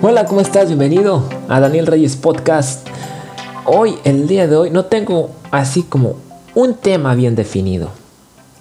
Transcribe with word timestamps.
Hola, 0.00 0.26
¿cómo 0.26 0.40
estás? 0.40 0.68
Bienvenido 0.68 1.28
a 1.48 1.58
Daniel 1.58 1.88
Reyes 1.88 2.14
Podcast. 2.14 2.86
Hoy, 3.64 3.96
el 4.04 4.28
día 4.28 4.46
de 4.46 4.54
hoy, 4.54 4.70
no 4.70 4.84
tengo 4.84 5.30
así 5.50 5.82
como 5.82 6.14
un 6.54 6.74
tema 6.74 7.16
bien 7.16 7.34
definido. 7.34 7.90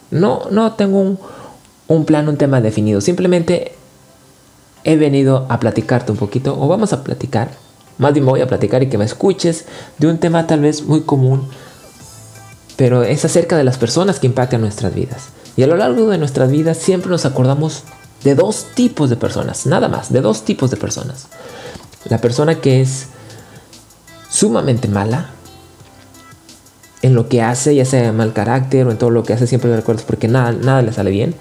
No, 0.10 0.48
no 0.50 0.74
tengo 0.74 1.00
un, 1.00 1.20
un 1.88 2.06
plan, 2.06 2.28
un 2.28 2.38
tema 2.38 2.60
definido. 2.60 3.02
Simplemente 3.02 3.74
he 4.84 4.96
venido 4.96 5.46
a 5.50 5.60
platicarte 5.60 6.12
un 6.12 6.18
poquito, 6.18 6.60
o 6.60 6.68
vamos 6.68 6.92
a 6.92 7.04
platicar, 7.04 7.52
más 8.00 8.14
bien 8.14 8.26
me 8.26 8.32
voy 8.32 8.42
a 8.42 8.48
platicar 8.48 8.82
y 8.82 8.90
que 8.90 8.98
me 8.98 9.06
escuches 9.06 9.66
de 10.00 10.08
un 10.08 10.18
tema 10.18 10.48
tal 10.48 10.62
vez 10.62 10.86
muy 10.86 11.02
común, 11.02 11.48
pero 12.78 13.04
es 13.04 13.26
acerca 13.26 13.56
de 13.58 13.64
las 13.64 13.78
personas 13.78 14.20
que 14.20 14.26
impactan 14.26 14.62
nuestras 14.62 14.96
vidas. 14.96 15.28
Y 15.56 15.62
a 15.62 15.68
lo 15.68 15.78
largo 15.78 16.10
de 16.10 16.18
nuestras 16.18 16.50
vidas 16.50 16.78
siempre 16.78 17.12
nos 17.12 17.28
acordamos 17.28 17.84
de 18.28 18.36
dos 18.36 18.66
tipos 18.76 19.10
de 19.10 19.16
personas, 19.16 19.66
nada 19.66 19.88
más, 19.88 20.12
de 20.12 20.20
dos 20.20 20.44
tipos 20.44 20.70
de 20.70 20.76
personas. 20.76 21.28
La 22.10 22.18
persona 22.18 22.56
que 22.56 22.82
es 22.82 23.08
sumamente 24.30 24.90
mala 24.90 25.30
en 27.02 27.16
lo 27.16 27.30
que 27.30 27.42
hace, 27.42 27.74
ya 27.74 27.86
sea 27.86 28.12
mal 28.12 28.34
carácter 28.34 28.86
o 28.86 28.92
en 28.92 28.98
todo 28.98 29.12
lo 29.12 29.24
que 29.24 29.32
hace, 29.32 29.48
siempre 29.48 29.70
le 29.70 29.78
recuerdas 29.78 30.04
porque 30.04 30.28
nada, 30.28 30.52
nada 30.52 30.82
le 30.82 30.92
sale 30.92 31.10
bien. 31.10 31.36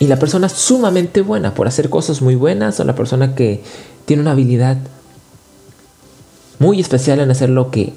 Y 0.00 0.08
la 0.08 0.18
persona 0.18 0.48
sumamente 0.48 1.20
buena 1.20 1.54
por 1.54 1.68
hacer 1.68 1.88
cosas 1.88 2.20
muy 2.20 2.34
buenas 2.34 2.80
o 2.80 2.84
la 2.84 2.96
persona 2.96 3.36
que 3.36 3.62
tiene 4.06 4.22
una 4.22 4.32
habilidad 4.32 4.76
muy 6.58 6.80
especial 6.80 7.20
en 7.20 7.30
hacer 7.30 7.48
lo 7.48 7.70
que 7.70 7.92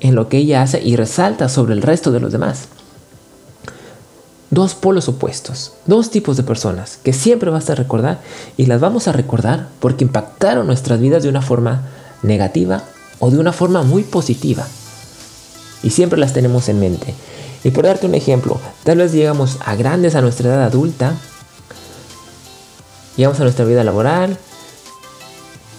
en 0.00 0.14
lo 0.14 0.30
que 0.30 0.38
ella 0.38 0.62
hace 0.62 0.82
y 0.82 0.96
resalta 0.96 1.50
sobre 1.50 1.74
el 1.74 1.82
resto 1.82 2.10
de 2.10 2.20
los 2.20 2.32
demás 2.32 2.68
dos 4.54 4.74
polos 4.74 5.08
opuestos, 5.08 5.72
dos 5.84 6.10
tipos 6.10 6.36
de 6.36 6.44
personas 6.44 6.98
que 7.02 7.12
siempre 7.12 7.50
vas 7.50 7.68
a 7.68 7.74
recordar 7.74 8.20
y 8.56 8.66
las 8.66 8.80
vamos 8.80 9.08
a 9.08 9.12
recordar 9.12 9.68
porque 9.80 10.04
impactaron 10.04 10.66
nuestras 10.66 11.00
vidas 11.00 11.22
de 11.22 11.28
una 11.28 11.42
forma 11.42 11.82
negativa 12.22 12.84
o 13.18 13.30
de 13.30 13.38
una 13.38 13.52
forma 13.52 13.82
muy 13.82 14.04
positiva. 14.04 14.66
Y 15.82 15.90
siempre 15.90 16.18
las 16.18 16.32
tenemos 16.32 16.68
en 16.68 16.80
mente. 16.80 17.14
Y 17.64 17.70
por 17.70 17.84
darte 17.84 18.06
un 18.06 18.14
ejemplo, 18.14 18.60
tal 18.84 18.98
vez 18.98 19.12
llegamos 19.12 19.58
a 19.64 19.74
grandes 19.74 20.14
a 20.14 20.20
nuestra 20.20 20.48
edad 20.48 20.64
adulta, 20.64 21.14
llegamos 23.16 23.40
a 23.40 23.44
nuestra 23.44 23.64
vida 23.64 23.84
laboral, 23.84 24.38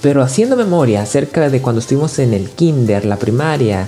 pero 0.01 0.21
haciendo 0.21 0.55
memoria 0.55 1.01
acerca 1.01 1.49
de 1.49 1.61
cuando 1.61 1.79
estuvimos 1.79 2.19
en 2.19 2.33
el 2.33 2.49
kinder, 2.49 3.05
la 3.05 3.17
primaria, 3.17 3.87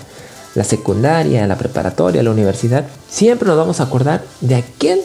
la 0.58 0.64
secundaria, 0.64 1.46
la 1.46 1.56
preparatoria, 1.56 2.24
la 2.24 2.32
universidad, 2.32 2.88
siempre 3.08 3.48
nos 3.48 3.58
vamos 3.58 3.80
a 3.80 3.84
acordar 3.84 4.24
de 4.42 4.56
aquel 4.56 5.02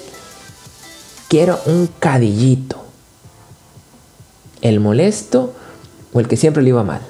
que 1.28 1.42
era 1.42 1.59
un 1.67 1.91
cadillito, 1.98 2.83
el 4.62 4.81
molesto 4.81 5.53
o 6.14 6.20
el 6.20 6.27
que 6.27 6.39
siempre 6.39 6.62
le 6.62 6.70
iba 6.70 6.83
mal. 6.84 7.03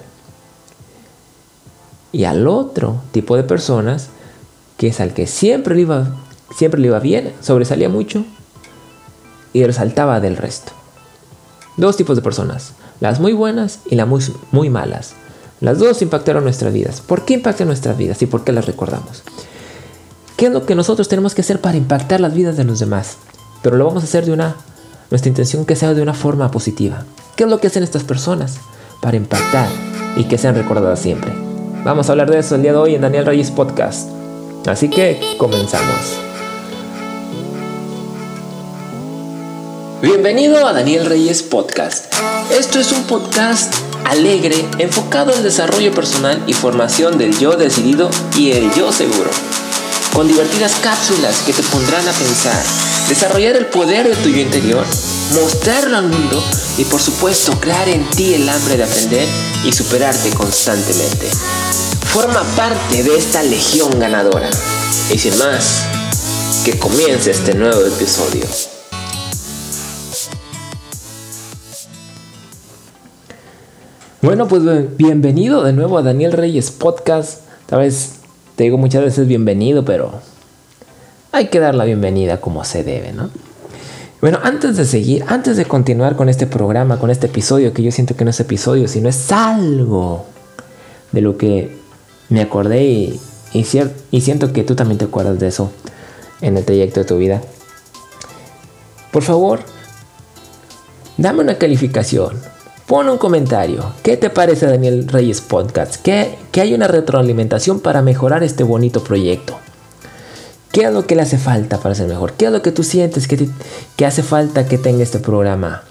Y 2.11 2.25
al 2.25 2.49
otro 2.49 3.01
tipo 3.12 3.37
de 3.37 3.45
personas, 3.45 4.09
que 4.77 4.89
es 4.89 4.99
al 4.99 5.15
que 5.15 5.29
siempre 5.29 5.77
le 5.77 5.83
iba, 5.83 6.09
siempre 6.59 6.81
le 6.81 6.89
iba 6.89 6.99
bien, 6.99 7.33
sobresalía 7.43 7.89
mucho 7.89 8.25
y 9.53 9.62
resaltaba 9.62 10.19
del 10.19 10.37
resto. 10.37 10.73
Dos 11.77 11.97
tipos 11.97 12.17
de 12.17 12.23
personas, 12.23 12.73
las 12.99 13.21
muy 13.21 13.34
buenas 13.34 13.79
y 13.89 13.95
las 13.95 14.09
muy, 14.09 14.21
muy 14.51 14.69
malas. 14.69 15.15
Las 15.63 15.79
dos 15.79 16.03
impactaron 16.03 16.43
nuestras 16.43 16.73
vidas. 16.73 17.01
¿Por 17.01 17.25
qué 17.25 17.35
impactan 17.35 17.69
nuestras 17.69 17.97
vidas 17.97 18.21
y 18.21 18.27
por 18.27 18.43
qué 18.43 18.51
las 18.51 18.67
recordamos? 18.67 19.23
¿Qué 20.37 20.47
es 20.47 20.53
lo 20.53 20.67
que 20.67 20.75
nosotros 20.75 21.07
tenemos 21.07 21.37
que 21.37 21.43
hacer 21.43 21.61
para 21.61 21.77
impactar 21.77 22.21
las 22.21 22.35
vidas 22.35 22.57
de 22.57 22.65
los 22.65 22.81
demás? 22.81 23.15
Pero 23.63 23.77
lo 23.77 23.87
vamos 23.87 24.03
a 24.03 24.07
hacer 24.07 24.27
de 24.27 24.33
una, 24.33 24.57
nuestra 25.13 25.29
intención 25.29 25.65
que 25.65 25.77
sea 25.77 25.95
de 25.95 26.03
una 26.03 26.15
forma 26.15 26.51
positiva. 26.51 27.05
¿Qué 27.37 27.45
es 27.45 27.49
lo 27.49 27.61
que 27.61 27.69
hacen 27.69 27.85
estas 27.85 28.03
personas 28.03 28.57
para 29.01 29.17
impactar 29.17 29.69
y 30.17 30.25
que 30.25 30.37
sean 30.37 30.57
recordadas 30.57 30.99
siempre? 30.99 31.33
Vamos 31.85 32.09
a 32.09 32.13
hablar 32.13 32.29
de 32.29 32.41
eso 32.41 32.57
el 32.57 32.63
día 32.63 32.73
de 32.73 32.79
hoy 32.79 32.97
en 32.97 33.03
Daniel 33.03 33.25
Reyes 33.25 33.53
Podcast. 33.53 34.11
Así 34.67 34.91
que 34.91 35.21
comenzamos. 35.39 36.19
Bienvenido 40.03 40.67
a 40.67 40.72
Daniel 40.72 41.06
Reyes 41.06 41.45
Podcast. 41.45 42.12
Esto 42.51 42.81
es 42.81 42.91
un 42.91 43.05
podcast 43.05 43.91
alegre 44.05 44.69
enfocado 44.79 45.35
en 45.35 45.43
desarrollo 45.43 45.93
personal 45.93 46.43
y 46.47 46.53
formación 46.53 47.19
del 47.19 47.39
yo 47.39 47.53
decidido 47.53 48.11
y 48.37 48.53
el 48.53 48.73
yo 48.75 48.93
seguro. 48.93 49.31
Con 50.13 50.29
divertidas 50.29 50.77
cápsulas 50.83 51.43
que 51.47 51.53
te 51.53 51.63
pondrán 51.63 52.07
a 52.07 52.13
pensar, 52.13 52.63
desarrollar 53.09 53.57
el 53.57 53.67
poder 53.67 54.09
de 54.09 54.17
tu 54.17 54.29
yo 54.29 54.41
interior, 54.41 54.85
mostrarlo 55.35 55.97
al 55.97 56.09
mundo 56.09 56.43
y 56.79 56.85
por 56.85 57.01
supuesto 57.01 57.59
crear 57.61 57.89
en 57.89 58.09
ti 58.11 58.35
el 58.35 58.49
hambre 58.49 58.77
de 58.77 58.85
aprender 58.85 59.29
y 59.65 59.73
superarte 59.73 60.31
constantemente. 60.31 61.31
Forma 62.13 62.43
parte 62.57 63.03
de 63.03 63.17
esta 63.17 63.43
legión 63.43 63.99
ganadora. 63.99 64.51
Y 65.11 65.19
sin 65.19 65.37
más, 65.39 65.84
que 66.65 66.79
comience 66.79 67.31
este 67.31 67.55
nuevo 67.55 67.81
episodio. 67.87 68.45
Bueno, 74.22 74.47
pues 74.47 74.62
bienvenido 74.97 75.65
de 75.65 75.72
nuevo 75.72 75.99
a 75.99 76.03
Daniel 76.03 76.31
Reyes 76.31 76.71
Podcast. 76.71 77.41
Tal 77.66 77.81
vez 77.81 78.21
te 78.55 78.62
digo 78.62 78.78
muchas 78.78 79.03
veces 79.03 79.27
bienvenido, 79.27 79.84
pero 79.84 80.12
hay 81.33 81.49
que 81.49 81.59
dar 81.59 81.75
la 81.75 81.84
bienvenida 81.84 82.41
como 82.41 82.62
se 82.62 82.84
debe, 82.84 83.12
¿no? 83.12 83.31
Bueno, 84.21 84.38
antes 84.44 84.77
de 84.77 84.84
seguir, 84.84 85.25
antes 85.27 85.56
de 85.56 85.65
continuar 85.65 86.15
con 86.15 86.28
este 86.28 86.47
programa, 86.47 87.00
con 87.00 87.10
este 87.10 87.27
episodio, 87.27 87.72
que 87.72 87.83
yo 87.83 87.91
siento 87.91 88.15
que 88.15 88.22
no 88.22 88.31
es 88.31 88.38
episodio, 88.38 88.87
sino 88.87 89.09
es 89.09 89.33
algo 89.33 90.25
de 91.10 91.21
lo 91.21 91.37
que 91.37 91.77
me 92.28 92.43
acordé 92.43 92.84
y, 92.84 93.21
y, 93.53 93.66
y 94.12 94.21
siento 94.21 94.53
que 94.53 94.62
tú 94.62 94.77
también 94.77 94.99
te 94.99 95.06
acuerdas 95.06 95.41
de 95.41 95.49
eso 95.49 95.72
en 96.41 96.56
el 96.56 96.65
trayecto 96.65 97.00
de 97.00 97.06
tu 97.06 97.19
vida. 97.19 97.43
Por 99.10 99.25
favor, 99.25 99.59
dame 101.16 101.41
una 101.41 101.59
calificación 101.59 102.53
Pon 102.92 103.08
un 103.08 103.16
comentario. 103.16 103.94
¿Qué 104.03 104.19
te 104.19 104.28
parece 104.28 104.66
Daniel 104.66 105.08
Reyes 105.08 105.41
Podcast? 105.41 105.97
¿Que, 105.97 106.36
que 106.50 106.60
hay 106.60 106.75
una 106.75 106.88
retroalimentación 106.88 107.80
para 107.80 108.03
mejorar 108.03 108.42
este 108.42 108.64
bonito 108.64 109.03
proyecto. 109.03 109.56
¿Qué 110.72 110.82
es 110.82 110.92
lo 110.92 111.06
que 111.06 111.14
le 111.14 111.22
hace 111.22 111.38
falta 111.38 111.78
para 111.78 111.94
ser 111.94 112.06
mejor? 112.06 112.34
¿Qué 112.34 112.44
es 112.44 112.53
lo 112.53 112.60
que 112.60 112.70
tú 112.70 112.82
sientes 112.82 113.26
que, 113.26 113.48
que 113.97 114.04
hace 114.04 114.22
falta 114.22 114.66
que 114.66 114.76
tenga 114.76 115.03
este 115.03 115.20
programa? 115.20 115.84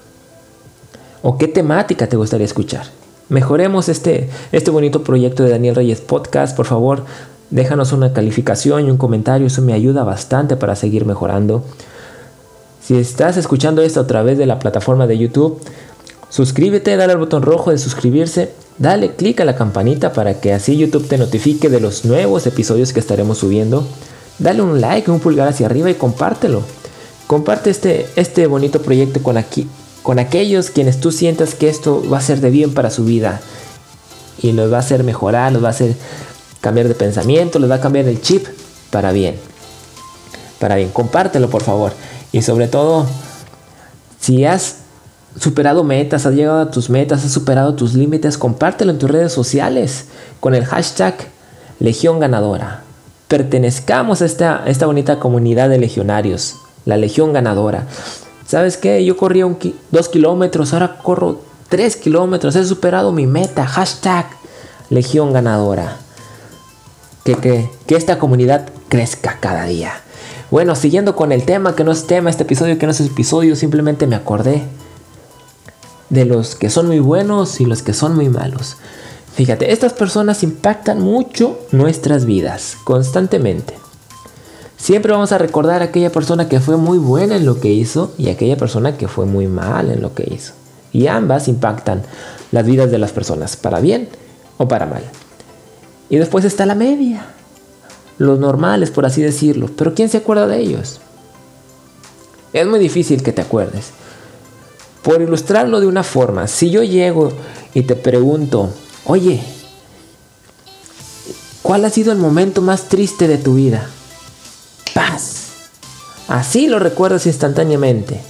¿O 1.24 1.40
qué 1.40 1.48
temática 1.48 2.06
te 2.06 2.18
gustaría 2.18 2.46
escuchar? 2.46 2.86
Mejoremos 3.30 3.90
este, 3.90 4.30
este 4.52 4.70
bonito 4.70 5.04
proyecto 5.04 5.42
de 5.42 5.50
Daniel 5.50 5.74
Reyes 5.74 6.02
Podcast. 6.02 6.56
Por 6.56 6.68
favor, 6.68 7.06
déjanos 7.50 7.94
una 7.94 8.14
calificación 8.14 8.86
y 8.86 8.92
un 8.92 8.98
comentario. 8.98 9.48
Eso 9.48 9.64
me 9.64 9.74
ayuda 9.74 10.04
bastante 10.04 10.56
para 10.56 10.76
seguir 10.76 11.06
mejorando. 11.06 11.64
Si 12.84 12.96
estás 12.98 13.38
escuchando 13.38 13.82
esto 13.82 14.02
a 14.02 14.08
través 14.08 14.38
de 14.38 14.46
la 14.46 14.60
plataforma 14.60 15.08
de 15.08 15.18
YouTube, 15.18 15.62
Suscríbete, 16.32 16.96
dale 16.96 17.12
al 17.12 17.20
botón 17.20 17.44
rojo 17.44 17.72
de 17.72 17.78
suscribirse, 17.78 18.54
dale 18.78 19.16
clic 19.16 19.42
a 19.42 19.46
la 19.46 19.58
campanita 19.58 20.14
para 20.14 20.40
que 20.40 20.54
así 20.54 20.78
YouTube 20.78 21.06
te 21.06 21.18
notifique 21.18 21.68
de 21.68 21.82
los 21.82 22.06
nuevos 22.06 22.48
episodios 22.48 22.94
que 22.94 23.02
estaremos 23.02 23.40
subiendo. 23.40 23.86
Dale 24.40 24.62
un 24.62 24.80
like, 24.80 25.12
un 25.12 25.20
pulgar 25.20 25.50
hacia 25.50 25.66
arriba 25.66 25.90
y 25.90 25.96
compártelo. 25.96 26.64
Comparte 27.28 27.70
este, 27.70 28.08
este 28.16 28.48
bonito 28.48 28.82
proyecto 28.82 29.22
con, 29.22 29.36
aquí, 29.36 29.68
con 30.04 30.20
aquellos 30.20 30.70
quienes 30.70 31.02
tú 31.02 31.12
sientas 31.12 31.54
que 31.54 31.68
esto 31.68 32.02
va 32.10 32.20
a 32.20 32.22
ser 32.22 32.40
de 32.40 32.50
bien 32.50 32.74
para 32.74 32.92
su 32.92 33.04
vida. 33.04 33.42
Y 34.42 34.54
los 34.54 34.72
va 34.72 34.78
a 34.78 34.80
hacer 34.80 35.04
mejorar, 35.04 35.52
los 35.52 35.62
va 35.62 35.68
a 35.68 35.72
hacer 35.72 35.96
cambiar 36.62 36.88
de 36.88 36.96
pensamiento, 36.96 37.60
los 37.60 37.70
va 37.70 37.76
a 37.76 37.82
cambiar 37.82 38.08
el 38.08 38.22
chip 38.22 38.48
para 38.90 39.12
bien. 39.12 39.36
Para 40.60 40.78
bien, 40.78 40.92
compártelo 40.92 41.50
por 41.50 41.62
favor. 41.62 41.92
Y 42.32 42.42
sobre 42.42 42.70
todo, 42.70 43.06
si 44.22 44.46
has 44.46 44.81
superado 45.40 45.84
metas, 45.84 46.26
has 46.26 46.34
llegado 46.34 46.60
a 46.60 46.72
tus 46.72 46.90
metas, 46.90 47.24
has 47.24 47.32
superado 47.32 47.76
tus 47.76 47.94
límites, 47.94 48.38
compártelo 48.38 48.92
en 48.92 49.00
tus 49.00 49.10
redes 49.10 49.32
sociales 49.32 50.06
con 50.40 50.56
el 50.56 50.66
hashtag 50.66 51.16
Legión 51.80 52.20
Ganadora. 52.20 52.84
Pertenezcamos 53.28 54.22
a 54.22 54.26
esta, 54.26 54.64
esta 54.66 54.86
bonita 54.86 55.20
comunidad 55.20 55.70
de 55.70 55.80
legionarios, 55.80 56.56
la 56.86 56.98
Legión 56.98 57.34
Ganadora. 57.34 57.88
¿Sabes 58.46 58.76
qué? 58.78 59.04
Yo 59.06 59.16
corría 59.16 59.46
un 59.46 59.58
dos 59.92 60.10
kilómetros, 60.10 60.74
ahora 60.74 60.98
corro 60.98 61.42
tres 61.70 61.96
kilómetros, 61.96 62.56
he 62.56 62.66
superado 62.66 63.14
mi 63.14 63.26
meta. 63.26 63.66
Hashtag 63.66 64.26
Legión 64.90 65.32
Ganadora. 65.32 65.98
Que, 67.24 67.36
que, 67.36 67.70
que 67.86 67.96
esta 67.96 68.20
comunidad 68.20 68.68
crezca 68.90 69.38
cada 69.40 69.66
día. 69.66 69.94
Bueno, 70.50 70.76
siguiendo 70.76 71.16
con 71.16 71.32
el 71.32 71.44
tema, 71.46 71.76
que 71.76 71.86
no 71.86 71.94
es 71.94 72.08
tema, 72.08 72.30
este 72.30 72.44
episodio 72.44 72.78
que 72.78 72.86
no 72.86 72.92
es 72.92 73.00
episodio, 73.00 73.56
simplemente 73.56 74.06
me 74.08 74.16
acordé 74.18 74.64
de 76.12 76.26
los 76.26 76.56
que 76.56 76.70
son 76.70 76.88
muy 76.88 77.00
buenos 77.00 77.60
y 77.62 77.66
los 77.66 77.82
que 77.82 77.94
son 77.94 78.16
muy 78.16 78.30
malos. 78.30 78.76
Fíjate, 79.34 79.72
estas 79.72 79.94
personas 79.94 80.44
impactan 80.44 81.02
mucho 81.02 81.58
nuestras 81.72 82.26
vidas 82.26 82.78
constantemente. 82.84 83.74
Siempre 84.78 85.14
vamos 85.14 85.32
a 85.32 85.38
recordar 85.38 85.82
a 85.82 85.86
aquella 85.86 86.12
persona 86.12 86.50
que 86.50 86.60
fue 86.60 86.76
muy 86.76 86.98
buena 86.98 87.38
en 87.38 87.46
lo 87.46 87.60
que 87.62 87.70
hizo 87.70 88.14
y 88.18 88.30
aquella 88.30 88.58
persona 88.58 88.98
que 88.98 89.08
fue 89.08 89.26
muy 89.26 89.48
mal 89.48 89.90
en 89.90 90.02
lo 90.02 90.14
que 90.14 90.28
hizo. 90.34 90.54
Y 90.92 91.08
ambas 91.08 91.48
impactan 91.48 92.04
las 92.52 92.66
vidas 92.66 92.92
de 92.92 92.98
las 92.98 93.12
personas, 93.12 93.56
para 93.56 93.80
bien 93.80 94.10
o 94.58 94.68
para 94.68 94.86
mal. 94.86 95.04
Y 96.10 96.18
después 96.18 96.44
está 96.44 96.66
la 96.66 96.76
media, 96.76 97.26
los 98.18 98.38
normales, 98.38 98.92
por 98.92 99.06
así 99.06 99.22
decirlo. 99.22 99.70
Pero 99.78 99.94
¿quién 99.94 100.10
se 100.10 100.18
acuerda 100.18 100.46
de 100.46 100.60
ellos? 100.60 101.00
Es 102.52 102.68
muy 102.68 102.80
difícil 102.80 103.24
que 103.24 103.32
te 103.32 103.42
acuerdes. 103.42 103.92
Por 105.04 105.22
ilustrarlo 105.22 105.80
de 105.80 105.88
una 105.88 106.04
forma, 106.04 106.48
si 106.48 106.70
yo 106.70 106.84
llego 106.84 107.32
y 107.74 107.84
te 107.84 107.96
pregunto, 107.96 108.70
oye, 109.06 109.42
¿cuál 111.62 111.86
ha 111.86 111.90
sido 111.90 112.12
el 112.12 112.20
momento 112.20 112.62
más 112.62 112.90
triste 112.90 113.28
de 113.28 113.38
tu 113.38 113.56
vida? 113.56 113.90
paz. 114.94 115.48
Así 116.28 116.68
lo 116.68 116.80
recuerdas 116.80 117.26
instantáneamente. 117.26 118.22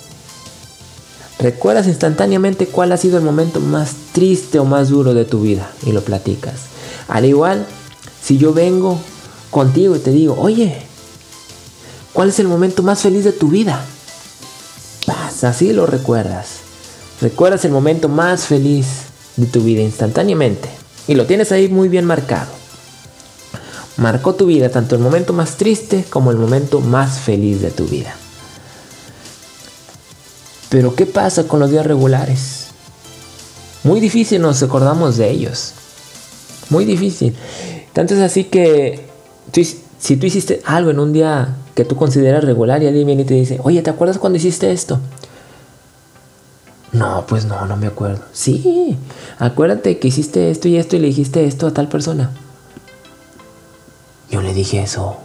Recuerdas 1.39 1.87
instantáneamente 1.87 2.67
cuál 2.67 2.91
ha 2.91 2.97
sido 2.97 3.17
el 3.17 3.23
momento 3.23 3.59
más 3.59 3.93
triste 4.11 4.59
o 4.59 4.65
más 4.65 4.89
duro 4.89 5.13
de 5.13 5.25
tu 5.25 5.41
vida 5.41 5.71
y 5.85 5.91
lo 5.91 6.01
platicas. 6.01 6.61
Al 7.07 7.25
igual, 7.25 7.65
si 8.23 8.37
yo 8.37 8.53
vengo 8.53 8.99
contigo 9.49 9.95
y 9.95 9.99
te 9.99 10.11
digo, 10.11 10.35
oye, 10.39 10.81
¿cuál 12.13 12.29
es 12.29 12.39
el 12.39 12.47
momento 12.47 12.83
más 12.83 13.01
feliz 13.01 13.23
de 13.23 13.31
tu 13.31 13.49
vida? 13.49 13.83
Paz, 15.07 15.43
así 15.43 15.73
lo 15.73 15.87
recuerdas. 15.87 16.60
Recuerdas 17.21 17.63
el 17.65 17.71
momento 17.71 18.09
más 18.09 18.45
feliz 18.45 18.87
de 19.37 19.45
tu 19.45 19.61
vida 19.61 19.81
instantáneamente. 19.81 20.69
Y 21.07 21.15
lo 21.15 21.25
tienes 21.25 21.51
ahí 21.51 21.67
muy 21.67 21.87
bien 21.87 22.05
marcado 22.05 22.61
marcó 24.01 24.33
tu 24.33 24.47
vida, 24.47 24.69
tanto 24.69 24.95
el 24.95 25.01
momento 25.01 25.31
más 25.31 25.57
triste 25.57 26.03
como 26.09 26.31
el 26.31 26.37
momento 26.37 26.81
más 26.81 27.19
feliz 27.19 27.61
de 27.61 27.71
tu 27.71 27.85
vida. 27.85 28.15
Pero 30.69 30.95
¿qué 30.95 31.05
pasa 31.05 31.47
con 31.47 31.59
los 31.59 31.69
días 31.69 31.85
regulares? 31.85 32.67
Muy 33.83 33.99
difícil 33.99 34.41
nos 34.41 34.63
acordamos 34.63 35.17
de 35.17 35.29
ellos. 35.29 35.73
Muy 36.69 36.85
difícil. 36.85 37.35
Tanto 37.93 38.13
es 38.15 38.21
así 38.21 38.45
que 38.45 39.07
si 39.99 40.17
tú 40.17 40.25
hiciste 40.25 40.61
algo 40.65 40.91
en 40.91 40.99
un 40.99 41.13
día 41.13 41.55
que 41.75 41.83
tú 41.85 41.95
consideras 41.95 42.43
regular 42.43 42.81
y 42.81 42.87
alguien 42.87 43.05
viene 43.05 43.23
y 43.23 43.25
te 43.25 43.33
dice, 43.33 43.59
oye, 43.63 43.81
¿te 43.81 43.89
acuerdas 43.89 44.17
cuando 44.17 44.37
hiciste 44.37 44.71
esto? 44.71 44.99
No, 46.93 47.25
pues 47.25 47.45
no, 47.45 47.65
no 47.65 47.77
me 47.77 47.87
acuerdo. 47.87 48.21
Sí, 48.33 48.97
acuérdate 49.39 49.97
que 49.99 50.09
hiciste 50.09 50.51
esto 50.51 50.67
y 50.67 50.77
esto 50.77 50.95
y 50.95 50.99
le 50.99 51.07
dijiste 51.07 51.45
esto 51.45 51.67
a 51.67 51.73
tal 51.73 51.87
persona. 51.87 52.31
Yo 54.29 54.41
le 54.41 54.53
dije 54.53 54.81
eso. 54.81 55.17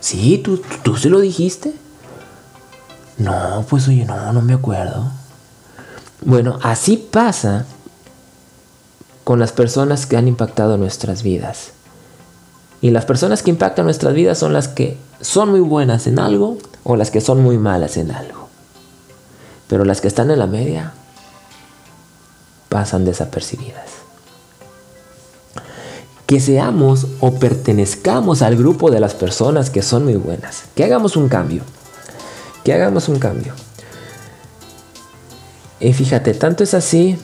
Sí, 0.00 0.38
¿tú, 0.38 0.60
tú 0.82 0.96
se 0.96 1.08
lo 1.08 1.20
dijiste? 1.20 1.74
No, 3.16 3.64
pues 3.68 3.88
oye, 3.88 4.04
no, 4.04 4.32
no 4.32 4.42
me 4.42 4.52
acuerdo. 4.52 5.10
Bueno, 6.22 6.58
así 6.62 6.96
pasa 6.96 7.64
con 9.24 9.38
las 9.38 9.52
personas 9.52 10.04
que 10.04 10.16
han 10.16 10.28
impactado 10.28 10.76
nuestras 10.76 11.22
vidas. 11.22 11.70
Y 12.82 12.90
las 12.90 13.06
personas 13.06 13.42
que 13.42 13.50
impactan 13.50 13.86
nuestras 13.86 14.12
vidas 14.12 14.38
son 14.38 14.52
las 14.52 14.68
que 14.68 14.98
son 15.22 15.50
muy 15.50 15.60
buenas 15.60 16.06
en 16.06 16.18
algo 16.18 16.58
o 16.82 16.96
las 16.96 17.10
que 17.10 17.22
son 17.22 17.42
muy 17.42 17.56
malas 17.56 17.96
en 17.96 18.10
algo. 18.10 18.48
Pero 19.68 19.86
las 19.86 20.02
que 20.02 20.08
están 20.08 20.30
en 20.30 20.38
la 20.38 20.46
media 20.46 20.92
pasan 22.74 23.04
desapercibidas 23.04 24.04
que 26.26 26.40
seamos 26.40 27.06
o 27.20 27.34
pertenezcamos 27.34 28.42
al 28.42 28.56
grupo 28.56 28.90
de 28.90 28.98
las 28.98 29.14
personas 29.14 29.70
que 29.70 29.82
son 29.82 30.04
muy 30.04 30.16
buenas. 30.16 30.64
Que 30.74 30.82
hagamos 30.82 31.16
un 31.16 31.28
cambio. 31.28 31.62
Que 32.64 32.72
hagamos 32.72 33.08
un 33.08 33.20
cambio. 33.20 33.52
Y 35.78 35.92
fíjate, 35.92 36.34
tanto 36.34 36.64
es 36.64 36.74
así 36.74 37.16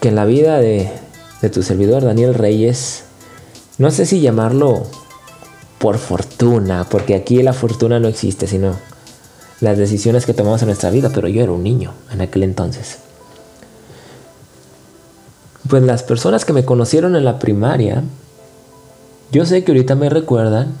que 0.00 0.08
en 0.08 0.16
la 0.16 0.26
vida 0.26 0.58
de, 0.58 0.90
de 1.40 1.48
tu 1.50 1.62
servidor 1.62 2.04
Daniel 2.04 2.34
Reyes, 2.34 3.04
no 3.78 3.90
sé 3.90 4.04
si 4.04 4.20
llamarlo 4.20 4.82
por 5.78 5.98
fortuna, 5.98 6.86
porque 6.90 7.14
aquí 7.14 7.42
la 7.42 7.54
fortuna 7.54 8.00
no 8.00 8.08
existe, 8.08 8.46
sino 8.46 8.74
las 9.60 9.78
decisiones 9.78 10.26
que 10.26 10.34
tomamos 10.34 10.60
en 10.62 10.66
nuestra 10.66 10.90
vida, 10.90 11.10
pero 11.14 11.28
yo 11.28 11.42
era 11.42 11.52
un 11.52 11.62
niño 11.62 11.94
en 12.10 12.20
aquel 12.20 12.42
entonces. 12.42 12.98
Pues 15.68 15.82
las 15.82 16.02
personas 16.02 16.44
que 16.44 16.52
me 16.52 16.64
conocieron 16.64 17.16
en 17.16 17.24
la 17.24 17.38
primaria, 17.38 18.02
yo 19.32 19.46
sé 19.46 19.64
que 19.64 19.72
ahorita 19.72 19.94
me 19.94 20.10
recuerdan, 20.10 20.74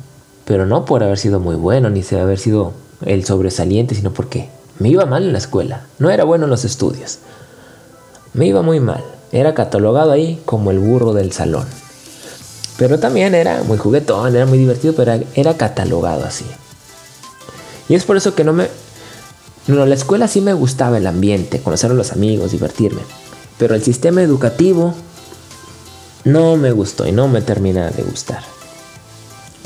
pero 0.44 0.66
no 0.66 0.84
por 0.84 1.02
haber 1.02 1.18
sido 1.18 1.40
muy 1.40 1.56
bueno, 1.56 1.88
ni 1.90 2.02
por 2.02 2.18
haber 2.18 2.38
sido 2.38 2.72
el 3.04 3.24
sobresaliente, 3.24 3.94
sino 3.94 4.12
porque 4.12 4.48
me 4.78 4.88
iba 4.90 5.06
mal 5.06 5.24
en 5.24 5.32
la 5.32 5.38
escuela, 5.38 5.86
no 5.98 6.10
era 6.10 6.24
bueno 6.24 6.44
en 6.44 6.50
los 6.50 6.64
estudios. 6.64 7.18
Me 8.34 8.46
iba 8.46 8.62
muy 8.62 8.80
mal, 8.80 9.02
era 9.32 9.54
catalogado 9.54 10.12
ahí 10.12 10.40
como 10.44 10.70
el 10.70 10.78
burro 10.78 11.14
del 11.14 11.32
salón. 11.32 11.66
Pero 12.76 12.98
también 12.98 13.34
era 13.34 13.62
muy 13.62 13.78
juguetón, 13.78 14.34
era 14.34 14.46
muy 14.46 14.58
divertido, 14.58 14.94
pero 14.94 15.12
era 15.34 15.56
catalogado 15.56 16.24
así. 16.24 16.44
Y 17.88 17.94
es 17.94 18.04
por 18.04 18.16
eso 18.16 18.34
que 18.34 18.44
no 18.44 18.52
me... 18.52 18.68
No, 19.66 19.86
la 19.86 19.94
escuela 19.94 20.28
sí 20.28 20.40
me 20.40 20.52
gustaba 20.52 20.98
el 20.98 21.06
ambiente, 21.06 21.60
conocer 21.60 21.90
a 21.90 21.94
los 21.94 22.12
amigos, 22.12 22.50
divertirme. 22.50 23.00
Pero 23.58 23.74
el 23.74 23.82
sistema 23.82 24.22
educativo 24.22 24.94
no 26.24 26.56
me 26.56 26.72
gustó 26.72 27.06
y 27.06 27.12
no 27.12 27.28
me 27.28 27.42
termina 27.42 27.90
de 27.90 28.02
gustar. 28.02 28.42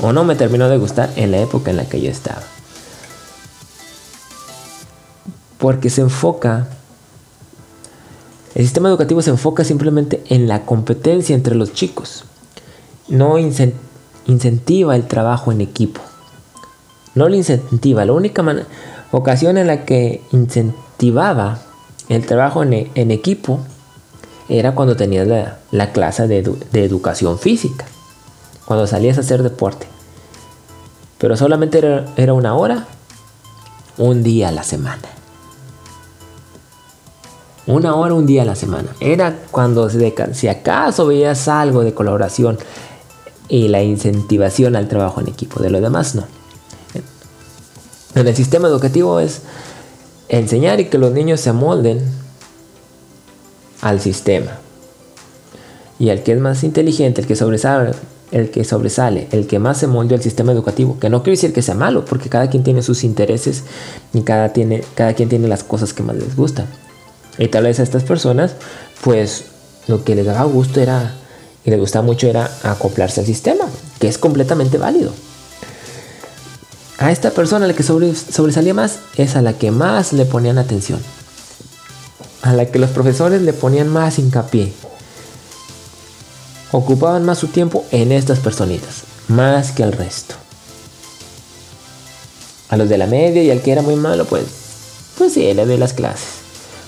O 0.01 0.13
no 0.13 0.23
me 0.23 0.35
terminó 0.35 0.69
de 0.69 0.77
gustar 0.77 1.11
en 1.15 1.31
la 1.31 1.39
época 1.39 1.71
en 1.71 1.77
la 1.77 1.85
que 1.85 1.99
yo 1.99 2.09
estaba. 2.09 2.41
Porque 5.57 5.89
se 5.89 6.01
enfoca, 6.01 6.67
el 8.55 8.63
sistema 8.63 8.89
educativo 8.89 9.21
se 9.21 9.31
enfoca 9.31 9.63
simplemente 9.63 10.23
en 10.29 10.47
la 10.47 10.65
competencia 10.65 11.35
entre 11.35 11.55
los 11.55 11.73
chicos. 11.73 12.23
No 13.07 13.37
incentiva 14.25 14.95
el 14.95 15.07
trabajo 15.07 15.51
en 15.51 15.61
equipo. 15.61 15.99
No 17.15 17.27
lo 17.27 17.35
incentiva. 17.35 18.05
La 18.05 18.13
única 18.13 18.43
ocasión 19.11 19.57
en 19.57 19.67
la 19.67 19.83
que 19.83 20.21
incentivaba 20.31 21.59
el 22.07 22.25
trabajo 22.25 22.63
en 22.63 23.11
equipo 23.11 23.59
era 24.49 24.73
cuando 24.73 24.95
tenías 24.95 25.27
la, 25.71 25.91
clase 25.91 26.27
de, 26.27 26.39
educación 26.73 27.37
física, 27.37 27.85
cuando 28.65 28.87
salías 28.87 29.17
a 29.17 29.21
hacer 29.21 29.43
deporte. 29.43 29.87
Pero 31.19 31.37
solamente 31.37 31.79
era, 32.15 32.33
una 32.33 32.55
hora, 32.55 32.87
un 33.97 34.23
día 34.23 34.49
a 34.49 34.51
la 34.51 34.63
semana. 34.63 35.03
Una 37.67 37.93
hora, 37.95 38.15
un 38.15 38.25
día 38.25 38.41
a 38.41 38.45
la 38.45 38.55
semana. 38.55 38.89
Era 38.99 39.37
cuando 39.51 39.87
si 39.89 40.47
acaso 40.47 41.05
veías 41.05 41.47
algo 41.47 41.83
de 41.83 41.93
colaboración 41.93 42.57
y 43.47 43.67
la 43.67 43.83
incentivación 43.83 44.75
al 44.75 44.87
trabajo 44.87 45.21
en 45.21 45.27
equipo. 45.27 45.61
De 45.61 45.69
lo 45.69 45.79
demás 45.79 46.15
no. 46.15 46.25
En 48.15 48.27
el 48.27 48.35
sistema 48.35 48.67
educativo 48.67 49.19
es 49.19 49.41
enseñar 50.29 50.79
y 50.79 50.85
que 50.85 50.97
los 50.97 51.11
niños 51.11 51.41
se 51.41 51.51
amolden 51.51 52.01
al 53.81 53.99
sistema. 53.99 54.59
Y 55.97 56.09
el 56.09 56.23
que 56.23 56.33
es 56.33 56.39
más 56.39 56.63
inteligente, 56.63 57.21
el 57.21 57.27
que 57.27 57.35
sobresale, 57.35 57.91
el 58.31 58.51
que 58.51 58.63
sobresale, 58.63 59.27
el 59.31 59.47
que 59.47 59.59
más 59.59 59.79
se 59.79 59.87
molde 59.87 60.15
al 60.15 60.21
sistema 60.21 60.51
educativo, 60.51 60.97
que 60.99 61.09
no 61.09 61.23
quiere 61.23 61.35
decir 61.35 61.53
que 61.53 61.61
sea 61.61 61.75
malo, 61.75 62.05
porque 62.05 62.29
cada 62.29 62.49
quien 62.49 62.63
tiene 62.63 62.81
sus 62.81 63.03
intereses 63.03 63.63
y 64.13 64.21
cada, 64.21 64.53
tiene, 64.53 64.83
cada 64.95 65.13
quien 65.13 65.29
tiene 65.29 65.47
las 65.47 65.63
cosas 65.63 65.93
que 65.93 66.03
más 66.03 66.15
les 66.15 66.35
gustan. 66.35 66.67
Y 67.37 67.47
tal 67.47 67.63
vez 67.63 67.79
a 67.79 67.83
estas 67.83 68.03
personas, 68.03 68.55
pues 69.03 69.45
lo 69.87 70.03
que 70.03 70.15
les 70.15 70.25
daba 70.25 70.43
gusto 70.43 70.79
era, 70.79 71.15
y 71.65 71.69
les 71.69 71.79
gustaba 71.79 72.05
mucho 72.05 72.27
era 72.27 72.49
acoplarse 72.63 73.21
al 73.21 73.25
sistema, 73.25 73.65
que 73.99 74.07
es 74.07 74.17
completamente 74.17 74.77
válido. 74.77 75.11
A 76.97 77.11
esta 77.11 77.31
persona 77.31 77.65
la 77.65 77.73
que 77.73 77.83
sobresalía 77.83 78.73
más 78.73 78.99
es 79.15 79.35
a 79.35 79.41
la 79.41 79.53
que 79.53 79.71
más 79.71 80.11
le 80.11 80.25
ponían 80.25 80.57
atención 80.57 80.99
a 82.41 82.53
la 82.53 82.65
que 82.65 82.79
los 82.79 82.89
profesores 82.91 83.41
le 83.41 83.53
ponían 83.53 83.89
más 83.89 84.19
hincapié. 84.19 84.71
Ocupaban 86.71 87.25
más 87.25 87.39
su 87.39 87.47
tiempo 87.47 87.85
en 87.91 88.11
estas 88.11 88.39
personitas, 88.39 89.03
más 89.27 89.71
que 89.71 89.83
al 89.83 89.91
resto. 89.91 90.35
A 92.69 92.77
los 92.77 92.87
de 92.87 92.97
la 92.97 93.07
media 93.07 93.41
y 93.43 93.49
al 93.49 93.61
que 93.61 93.71
era 93.71 93.81
muy 93.81 93.95
malo, 93.95 94.25
pues, 94.25 94.43
pues 95.17 95.33
sí, 95.33 95.53
le 95.53 95.65
doy 95.65 95.77
las 95.77 95.93
clases. 95.93 96.27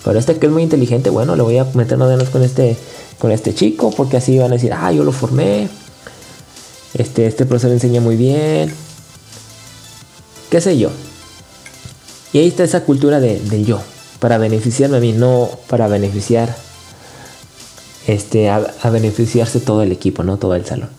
Pero 0.06 0.18
este 0.20 0.38
que 0.38 0.46
es 0.46 0.52
muy 0.52 0.64
inteligente, 0.64 1.10
bueno, 1.10 1.36
le 1.36 1.44
voy 1.44 1.58
a 1.58 1.66
meter 1.74 1.98
más 1.98 2.30
con 2.30 2.44
este, 2.44 2.78
con 3.20 3.32
este 3.32 3.54
chico, 3.54 3.92
porque 3.92 4.18
así 4.18 4.38
van 4.38 4.52
a 4.52 4.56
decir, 4.56 4.74
ah, 4.74 4.92
yo 4.92 5.04
lo 5.04 5.12
formé. 5.12 5.70
Este, 6.94 7.26
este 7.26 7.46
profesor 7.46 7.72
enseña 7.72 8.02
muy 8.02 8.16
bien. 8.16 8.74
¿Qué 10.50 10.62
sé 10.62 10.78
yo? 10.78 10.90
Y 12.34 12.40
ahí 12.40 12.48
está 12.48 12.64
esa 12.64 12.84
cultura 12.84 13.20
de, 13.20 13.40
del 13.40 13.66
yo 13.66 13.82
para 14.22 14.38
beneficiarme 14.38 14.98
a 14.98 15.00
mí, 15.00 15.14
no 15.14 15.50
para 15.68 15.88
beneficiar 15.88 16.56
este, 18.06 18.52
a, 18.52 18.62
beneficiarse 18.92 19.60
todo 19.60 19.82
el 19.82 19.92
equipo, 19.92 20.22
no 20.22 20.38
todo 20.38 20.54
el 20.54 20.64
salón. 20.64 20.90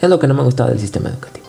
Es 0.00 0.10
lo 0.10 0.18
que 0.18 0.26
no 0.26 0.34
me 0.34 0.42
gustaba 0.42 0.70
del 0.70 0.80
sistema 0.80 1.08
educativo. 1.08 1.46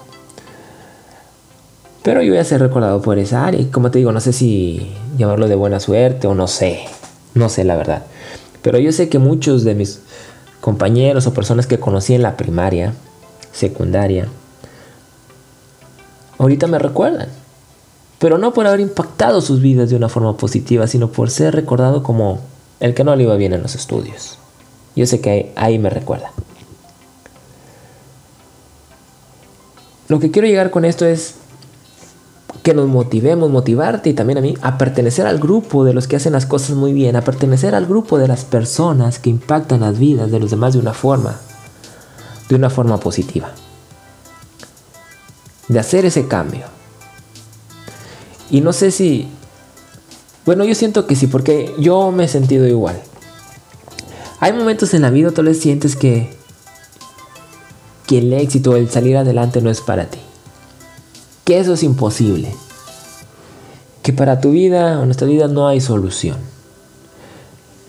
Pero 2.03 2.21
yo 2.21 2.31
voy 2.31 2.39
a 2.39 2.43
ser 2.43 2.61
recordado 2.61 3.01
por 3.01 3.17
esa 3.17 3.43
área. 3.43 3.59
Y 3.59 3.65
como 3.65 3.89
te 3.89 3.97
digo, 3.97 4.11
no 4.11 4.19
sé 4.19 4.33
si 4.33 4.93
llamarlo 5.17 5.47
de 5.47 5.55
buena 5.55 5.79
suerte 5.79 6.27
o 6.27 6.35
no 6.35 6.47
sé. 6.47 6.81
No 7.33 7.49
sé 7.49 7.63
la 7.63 7.75
verdad. 7.75 8.03
Pero 8.61 8.77
yo 8.77 8.91
sé 8.91 9.09
que 9.09 9.17
muchos 9.17 9.63
de 9.63 9.73
mis 9.73 10.01
compañeros 10.61 11.25
o 11.25 11.33
personas 11.33 11.65
que 11.65 11.79
conocí 11.79 12.13
en 12.13 12.21
la 12.21 12.37
primaria, 12.37 12.93
secundaria, 13.51 14.27
ahorita 16.37 16.67
me 16.67 16.77
recuerdan. 16.77 17.38
Pero 18.19 18.37
no 18.37 18.53
por 18.53 18.67
haber 18.67 18.81
impactado 18.81 19.41
sus 19.41 19.61
vidas 19.61 19.89
de 19.89 19.95
una 19.95 20.09
forma 20.09 20.35
positiva, 20.35 20.87
sino 20.87 21.11
por 21.11 21.29
ser 21.29 21.55
recordado 21.55 22.03
como 22.03 22.39
el 22.79 22.93
que 22.93 23.03
no 23.03 23.15
le 23.15 23.23
iba 23.23 23.35
bien 23.35 23.53
en 23.53 23.63
los 23.63 23.75
estudios. 23.75 24.37
Yo 24.95 25.05
sé 25.05 25.21
que 25.21 25.53
ahí, 25.55 25.79
me 25.79 25.89
recuerda. 25.89 26.31
Lo 30.09 30.19
que 30.19 30.31
quiero 30.31 30.47
llegar 30.47 30.71
con 30.71 30.85
esto 30.85 31.05
es 31.05 31.35
que 32.63 32.73
nos 32.73 32.87
motivemos, 32.87 33.49
motivarte 33.49 34.09
y 34.09 34.13
también 34.13 34.39
a 34.39 34.41
mí, 34.41 34.55
a 34.61 34.77
pertenecer 34.77 35.25
al 35.27 35.39
grupo 35.39 35.85
de 35.85 35.93
los 35.93 36.07
que 36.07 36.15
hacen 36.15 36.33
las 36.33 36.45
cosas 36.45 36.75
muy 36.75 36.93
bien, 36.93 37.15
a 37.15 37.21
pertenecer 37.21 37.75
al 37.75 37.85
grupo 37.85 38.17
de 38.17 38.27
las 38.27 38.43
personas 38.43 39.19
que 39.19 39.29
impactan 39.29 39.81
las 39.81 39.97
vidas 39.97 40.31
de 40.31 40.39
los 40.39 40.49
demás 40.49 40.73
de 40.73 40.79
una 40.79 40.93
forma, 40.93 41.39
de 42.49 42.55
una 42.55 42.69
forma 42.69 42.99
positiva. 42.99 43.51
De 45.67 45.79
hacer 45.79 46.05
ese 46.05 46.27
cambio. 46.27 46.78
Y 48.49 48.61
no 48.61 48.73
sé 48.73 48.91
si, 48.91 49.27
bueno, 50.45 50.63
yo 50.65 50.73
siento 50.75 51.05
que 51.05 51.15
sí, 51.15 51.27
porque 51.27 51.73
yo 51.79 52.11
me 52.11 52.25
he 52.25 52.27
sentido 52.27 52.67
igual. 52.67 52.99
Hay 54.39 54.53
momentos 54.53 54.93
en 54.93 55.01
la 55.01 55.09
vida, 55.09 55.31
tú 55.31 55.43
le 55.43 55.53
sientes 55.53 55.95
que, 55.95 56.29
que 58.07 58.19
el 58.19 58.33
éxito, 58.33 58.75
el 58.75 58.89
salir 58.89 59.17
adelante 59.17 59.61
no 59.61 59.69
es 59.69 59.81
para 59.81 60.05
ti. 60.05 60.19
Que 61.45 61.59
eso 61.59 61.73
es 61.73 61.83
imposible, 61.83 62.53
que 64.01 64.13
para 64.13 64.39
tu 64.39 64.51
vida 64.51 64.99
o 64.99 65.05
nuestra 65.05 65.27
vida 65.27 65.47
no 65.47 65.67
hay 65.67 65.81
solución, 65.81 66.37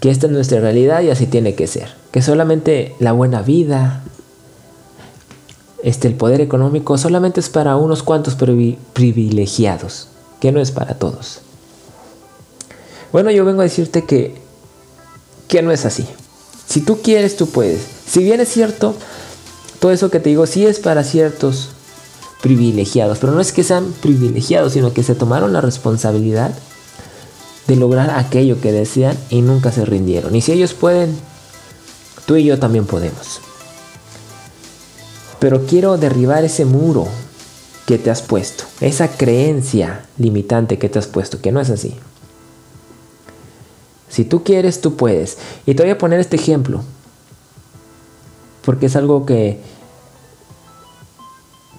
que 0.01 0.11
esta 0.11 0.27
es 0.27 0.33
nuestra 0.33 0.61
realidad 0.61 1.03
y 1.03 1.11
así 1.11 1.27
tiene 1.27 1.55
que 1.55 1.67
ser, 1.67 1.95
que 2.11 2.21
solamente 2.21 2.95
la 2.99 3.13
buena 3.13 3.43
vida, 3.43 4.03
este, 5.83 6.09
el 6.09 6.15
poder 6.15 6.43
económico 6.43 6.99
solamente 6.99 7.41
es 7.41 7.49
para 7.49 7.77
unos 7.77 8.03
cuantos 8.03 8.37
privilegiados, 8.93 10.10
que 10.41 10.53
no 10.53 10.61
es 10.61 10.71
para 10.71 10.95
todos. 10.95 11.41
Bueno, 13.13 13.31
yo 13.31 13.45
vengo 13.45 13.61
a 13.61 13.65
decirte 13.65 14.05
que, 14.05 14.41
que 15.49 15.63
no 15.63 15.71
es 15.73 15.85
así. 15.85 16.07
Si 16.67 16.81
tú 16.81 17.01
quieres, 17.03 17.37
tú 17.37 17.49
puedes. 17.49 17.83
Si 18.07 18.23
bien 18.23 18.41
es 18.41 18.49
cierto, 18.49 18.95
todo 19.81 19.93
eso 19.93 20.11
que 20.11 20.21
te 20.21 20.31
digo 20.31 20.47
sí 20.47 20.67
es 20.67 20.79
para 20.79 21.05
ciertos 21.05 21.71
privilegiados, 22.43 23.19
pero 23.19 23.33
no 23.33 23.41
es 23.41 23.53
que 23.53 23.65
sean 23.65 23.93
privilegiados, 24.01 24.73
sino 24.73 24.93
que 24.93 25.03
se 25.03 25.15
tomaron 25.15 25.53
la 25.53 25.61
responsabilidad 25.61 26.53
de 27.67 27.77
lograr 27.77 28.11
aquello 28.11 28.61
que 28.61 28.73
desean 28.73 29.17
y 29.29 29.43
nunca 29.43 29.73
se 29.73 29.85
rindieron. 29.85 30.35
Y 30.35 30.41
si 30.41 30.53
ellos 30.53 30.75
pueden, 30.75 31.17
tú 32.27 32.37
y 32.37 32.45
yo 32.45 32.59
también 32.59 32.87
podemos. 32.87 33.41
Pero 35.39 35.67
quiero 35.67 35.97
derribar 35.97 36.45
ese 36.45 36.65
muro 36.65 37.09
que 37.91 37.99
te 37.99 38.09
has 38.09 38.23
puesto, 38.23 38.63
esa 38.81 39.09
creencia 39.09 40.07
limitante 40.17 40.79
que 40.79 40.89
te 40.89 41.01
has 41.01 41.09
puesto, 41.09 41.41
que 41.41 41.51
no 41.51 41.59
es 41.59 41.71
así. 41.71 41.97
Si 44.09 44.25
tú 44.25 44.45
quieres, 44.45 44.81
tú 44.81 44.95
puedes. 44.95 45.39
Y 45.67 45.75
te 45.75 45.83
voy 45.83 45.91
a 45.91 45.99
poner 45.99 46.21
este 46.21 46.37
ejemplo, 46.37 46.85
porque 48.65 48.87
es 48.87 48.95
algo 48.95 49.27
que 49.27 49.59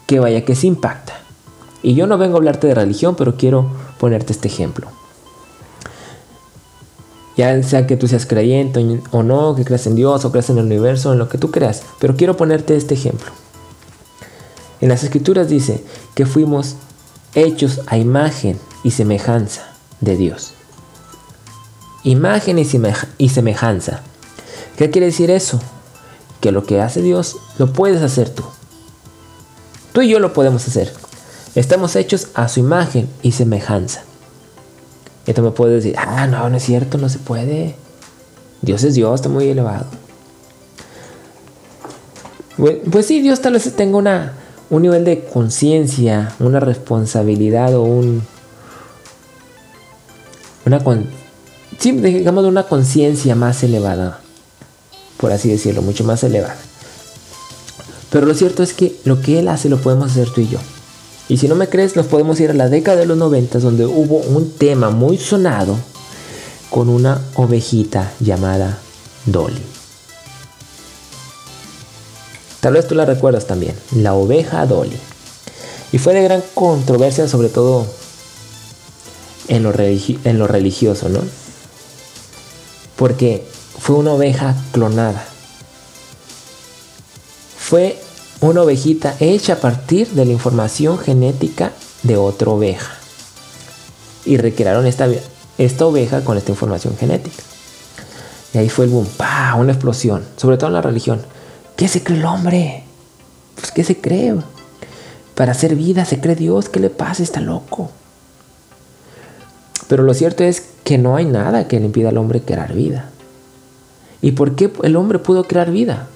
que 0.06 0.20
vaya 0.20 0.44
que 0.44 0.54
se 0.54 0.68
impacta. 0.68 1.14
Y 1.82 1.94
yo 1.94 2.08
no 2.08 2.18
vengo 2.18 2.36
a 2.36 2.40
hablarte 2.40 2.68
de 2.68 2.76
religión, 2.76 3.16
pero 3.16 3.38
quiero 3.38 3.72
ponerte 3.98 4.34
este 4.34 4.50
ejemplo. 4.50 4.90
Ya 7.38 7.64
sea 7.64 7.88
que 7.88 7.96
tú 7.96 8.10
seas 8.10 8.26
creyente 8.26 9.02
o 9.12 9.24
no, 9.24 9.56
que 9.56 9.64
creas 9.64 9.88
en 9.88 9.96
Dios 9.96 10.26
o 10.26 10.32
creas 10.34 10.50
en 10.50 10.58
el 10.58 10.66
universo, 10.66 11.14
en 11.14 11.20
lo 11.20 11.30
que 11.30 11.38
tú 11.38 11.52
creas, 11.52 11.84
pero 12.02 12.18
quiero 12.18 12.36
ponerte 12.36 12.76
este 12.76 12.96
ejemplo. 12.96 13.32
En 14.82 14.90
las 14.90 15.04
escrituras 15.04 15.48
dice 15.48 15.84
que 16.16 16.26
fuimos 16.26 16.76
hechos 17.36 17.82
a 17.88 17.98
imagen 17.98 18.60
y 18.84 18.92
semejanza 18.92 19.68
de 20.02 20.18
Dios. 20.18 20.54
Imagen 22.04 22.58
y, 22.58 23.30
semejanza. 23.30 24.02
¿Qué 24.76 24.90
quiere 24.90 25.08
decir 25.08 25.30
eso? 25.30 25.62
Que 26.40 26.52
lo 26.52 26.64
que 26.64 26.82
hace 26.82 27.02
Dios 27.02 27.38
lo 27.60 27.72
puedes 27.72 28.02
hacer 28.02 28.30
tú. 28.30 28.44
Tú 29.94 30.02
y 30.02 30.10
yo 30.10 30.20
lo 30.20 30.34
podemos 30.34 30.68
hacer. 30.68 30.92
Estamos 31.54 31.96
hechos 31.96 32.30
a 32.34 32.48
su 32.48 32.60
imagen 32.60 33.08
y 33.22 33.34
semejanza. 33.34 34.04
Y 35.28 35.34
tú 35.34 35.44
me 35.44 35.52
puedes 35.52 35.84
decir, 35.84 35.96
ah, 36.00 36.26
no, 36.26 36.50
no 36.50 36.58
es 36.58 36.64
cierto, 36.64 36.98
no 36.98 37.10
se 37.10 37.20
puede. 37.20 37.76
Dios 38.62 38.84
es 38.84 38.96
Dios, 38.96 39.14
está 39.16 39.30
muy 39.30 39.48
elevado. 39.48 39.86
Pues, 42.58 43.06
sí, 43.06 43.22
Dios 43.22 43.42
tal 43.42 43.54
vez 43.54 43.76
tenga 43.76 43.98
una, 43.98 44.34
un 44.72 44.82
nivel 44.84 45.04
de 45.04 45.26
conciencia, 45.26 46.34
una 46.40 46.60
responsabilidad 46.60 47.76
o 47.76 47.84
un... 47.84 48.24
Una 50.66 50.82
sí, 51.78 51.92
digamos 51.92 52.46
una 52.46 52.64
conciencia 52.64 53.36
más 53.36 53.64
elevada, 53.64 54.22
por 55.18 55.34
así 55.34 55.50
decirlo, 55.50 55.82
mucho 55.82 56.06
más 56.06 56.24
elevada. 56.24 56.56
Pero 58.12 58.26
lo 58.26 58.34
cierto 58.34 58.64
es 58.64 58.74
que 58.74 58.96
lo 59.04 59.22
que 59.22 59.40
él 59.40 59.50
hace 59.50 59.68
lo 59.68 59.82
podemos 59.82 60.12
hacer 60.12 60.30
tú 60.30 60.42
y 60.42 60.48
yo. 60.48 60.60
Y 61.28 61.38
si 61.38 61.50
no 61.50 61.56
me 61.56 61.68
crees, 61.68 61.98
nos 61.98 62.06
podemos 62.06 62.40
ir 62.40 62.52
a 62.52 62.54
la 62.54 62.70
década 62.70 63.00
de 63.00 63.06
los 63.06 63.18
90 63.18 63.60
donde 63.60 63.86
hubo 63.86 64.18
un 64.18 64.52
tema 64.52 64.90
muy 64.90 65.18
sonado 65.18 65.76
con 66.70 66.88
una 66.88 67.20
ovejita 67.36 68.14
llamada 68.22 68.80
Dolly. 69.26 69.81
Tal 72.62 72.74
vez 72.74 72.88
tú 72.88 72.96
la 72.96 73.06
recuerdas 73.06 73.46
también, 73.48 73.76
la 73.94 74.14
oveja 74.14 74.66
Dolly. 74.66 74.98
Y 75.92 75.98
fue 75.98 76.14
de 76.14 76.24
gran 76.24 76.42
controversia 76.54 77.28
sobre 77.28 77.50
todo 77.50 77.86
en 79.50 79.64
lo, 79.64 80.48
religioso, 80.48 81.10
¿no? 81.10 81.20
Porque 82.96 83.46
fue 83.78 83.98
una 83.98 84.14
oveja 84.14 84.56
clonada 84.72 85.26
fue 87.72 87.98
una 88.42 88.64
ovejita 88.64 89.16
hecha 89.22 89.54
a 89.54 89.56
partir 89.56 90.10
de 90.10 90.26
la 90.26 90.34
información 90.34 90.98
genética 90.98 91.72
de 92.04 92.18
otra 92.18 92.50
oveja. 92.50 92.92
Y 94.26 94.36
recrearon 94.36 94.86
esta, 94.88 95.08
esta 95.58 95.86
oveja 95.86 96.26
con 96.26 96.38
esta 96.38 96.52
información 96.52 96.98
genética. 96.98 97.42
Y 98.54 98.58
ahí 98.58 98.68
fue 98.68 98.84
el 98.84 98.92
boom, 98.92 99.08
¡pah! 99.16 99.56
Una 99.56 99.72
explosión, 99.72 100.26
sobre 100.36 100.58
todo 100.58 100.68
en 100.68 100.74
la 100.74 100.82
religión. 100.82 101.22
¿Qué 101.82 101.88
se 101.88 102.04
cree 102.04 102.20
el 102.20 102.26
hombre? 102.26 102.84
Pues 103.56 103.72
¿qué 103.72 103.84
se 103.84 104.00
cree? 104.00 104.36
Para 105.34 105.54
hacer 105.54 105.76
vida 105.76 106.06
se 106.06 106.20
cree 106.20 106.36
Dios, 106.36 106.70
¿qué 106.70 106.80
le 106.80 106.92
pasa? 106.92 107.24
Está 107.24 107.42
loco. 107.42 107.90
Pero 109.88 110.04
lo 110.04 110.14
cierto 110.14 110.44
es 110.44 110.62
que 110.84 111.00
no 111.00 111.16
hay 111.16 111.26
nada 111.26 111.68
que 111.68 111.80
le 111.80 111.88
impida 111.88 112.10
al 112.10 112.20
hombre 112.20 112.42
crear 112.42 112.76
vida. 112.76 113.10
¿Y 114.22 114.34
por 114.34 114.54
qué 114.54 114.72
el 114.84 114.96
hombre 114.96 115.18
pudo 115.18 115.46
crear 115.46 115.72
vida? 115.72 116.08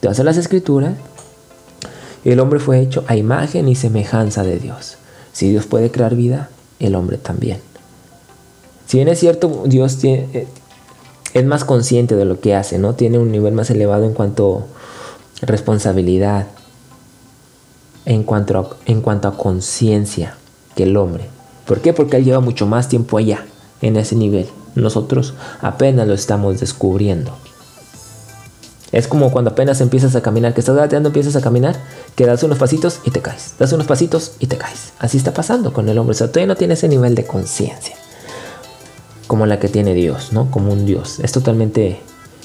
te 0.00 0.08
vas 0.08 0.18
a 0.18 0.24
las 0.24 0.38
escrituras, 0.38 0.94
el 2.24 2.40
hombre 2.40 2.58
fue 2.58 2.80
hecho 2.80 3.04
a 3.06 3.14
imagen 3.14 3.68
y 3.68 3.74
semejanza 3.74 4.42
de 4.44 4.58
Dios. 4.58 4.96
Si 5.34 5.50
Dios 5.50 5.66
puede 5.66 5.90
crear 5.90 6.14
vida, 6.14 6.48
el 6.78 6.94
hombre 6.94 7.18
también. 7.18 7.58
Si 8.86 8.96
bien 8.96 9.08
es 9.08 9.20
cierto, 9.20 9.64
Dios 9.66 9.98
tiene, 9.98 10.28
eh, 10.32 10.46
es 11.34 11.44
más 11.44 11.66
consciente 11.66 12.16
de 12.16 12.24
lo 12.24 12.40
que 12.40 12.54
hace, 12.54 12.78
¿no? 12.78 12.94
Tiene 12.94 13.18
un 13.18 13.30
nivel 13.30 13.52
más 13.52 13.68
elevado 13.68 14.06
en 14.06 14.14
cuanto 14.14 14.68
responsabilidad, 15.42 16.46
en 18.04 18.24
cuanto 18.24 18.58
a, 18.58 18.90
en 18.90 19.00
cuanto 19.00 19.28
a 19.28 19.36
conciencia 19.36 20.36
que 20.74 20.84
el 20.84 20.96
hombre. 20.96 21.28
¿Por 21.66 21.80
qué? 21.80 21.92
Porque 21.92 22.16
Él 22.16 22.24
lleva 22.24 22.40
mucho 22.40 22.66
más 22.66 22.88
tiempo 22.88 23.18
allá, 23.18 23.44
en 23.80 23.96
ese 23.96 24.16
nivel. 24.16 24.48
Nosotros 24.74 25.34
apenas 25.60 26.08
lo 26.08 26.14
estamos 26.14 26.60
descubriendo. 26.60 27.32
Es 28.90 29.08
como 29.08 29.30
cuando 29.32 29.50
apenas 29.50 29.80
empiezas 29.80 30.14
a 30.16 30.22
caminar, 30.22 30.52
que 30.54 30.60
estás 30.60 30.76
gateando, 30.76 31.08
empiezas 31.08 31.36
a 31.36 31.40
caminar, 31.40 31.76
que 32.14 32.26
das 32.26 32.42
unos 32.42 32.58
pasitos 32.58 33.00
y 33.04 33.10
te 33.10 33.20
caes. 33.20 33.54
Das 33.58 33.72
unos 33.72 33.86
pasitos 33.86 34.32
y 34.38 34.48
te 34.48 34.58
caes. 34.58 34.92
Así 34.98 35.16
está 35.16 35.32
pasando 35.32 35.72
con 35.72 35.88
el 35.88 35.96
hombre. 35.96 36.12
O 36.12 36.18
sea, 36.18 36.28
todavía 36.28 36.48
no 36.48 36.56
tiene 36.56 36.74
ese 36.74 36.88
nivel 36.88 37.14
de 37.14 37.24
conciencia 37.24 37.96
como 39.26 39.46
la 39.46 39.58
que 39.58 39.70
tiene 39.70 39.94
Dios, 39.94 40.34
¿no? 40.34 40.50
Como 40.50 40.74
un 40.74 40.84
Dios. 40.84 41.18
Es 41.20 41.32
totalmente 41.32 42.00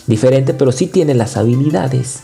diferente, 0.06 0.54
pero 0.54 0.72
sí 0.72 0.88
tiene 0.88 1.16
las 1.16 1.36
habilidades 1.36 2.22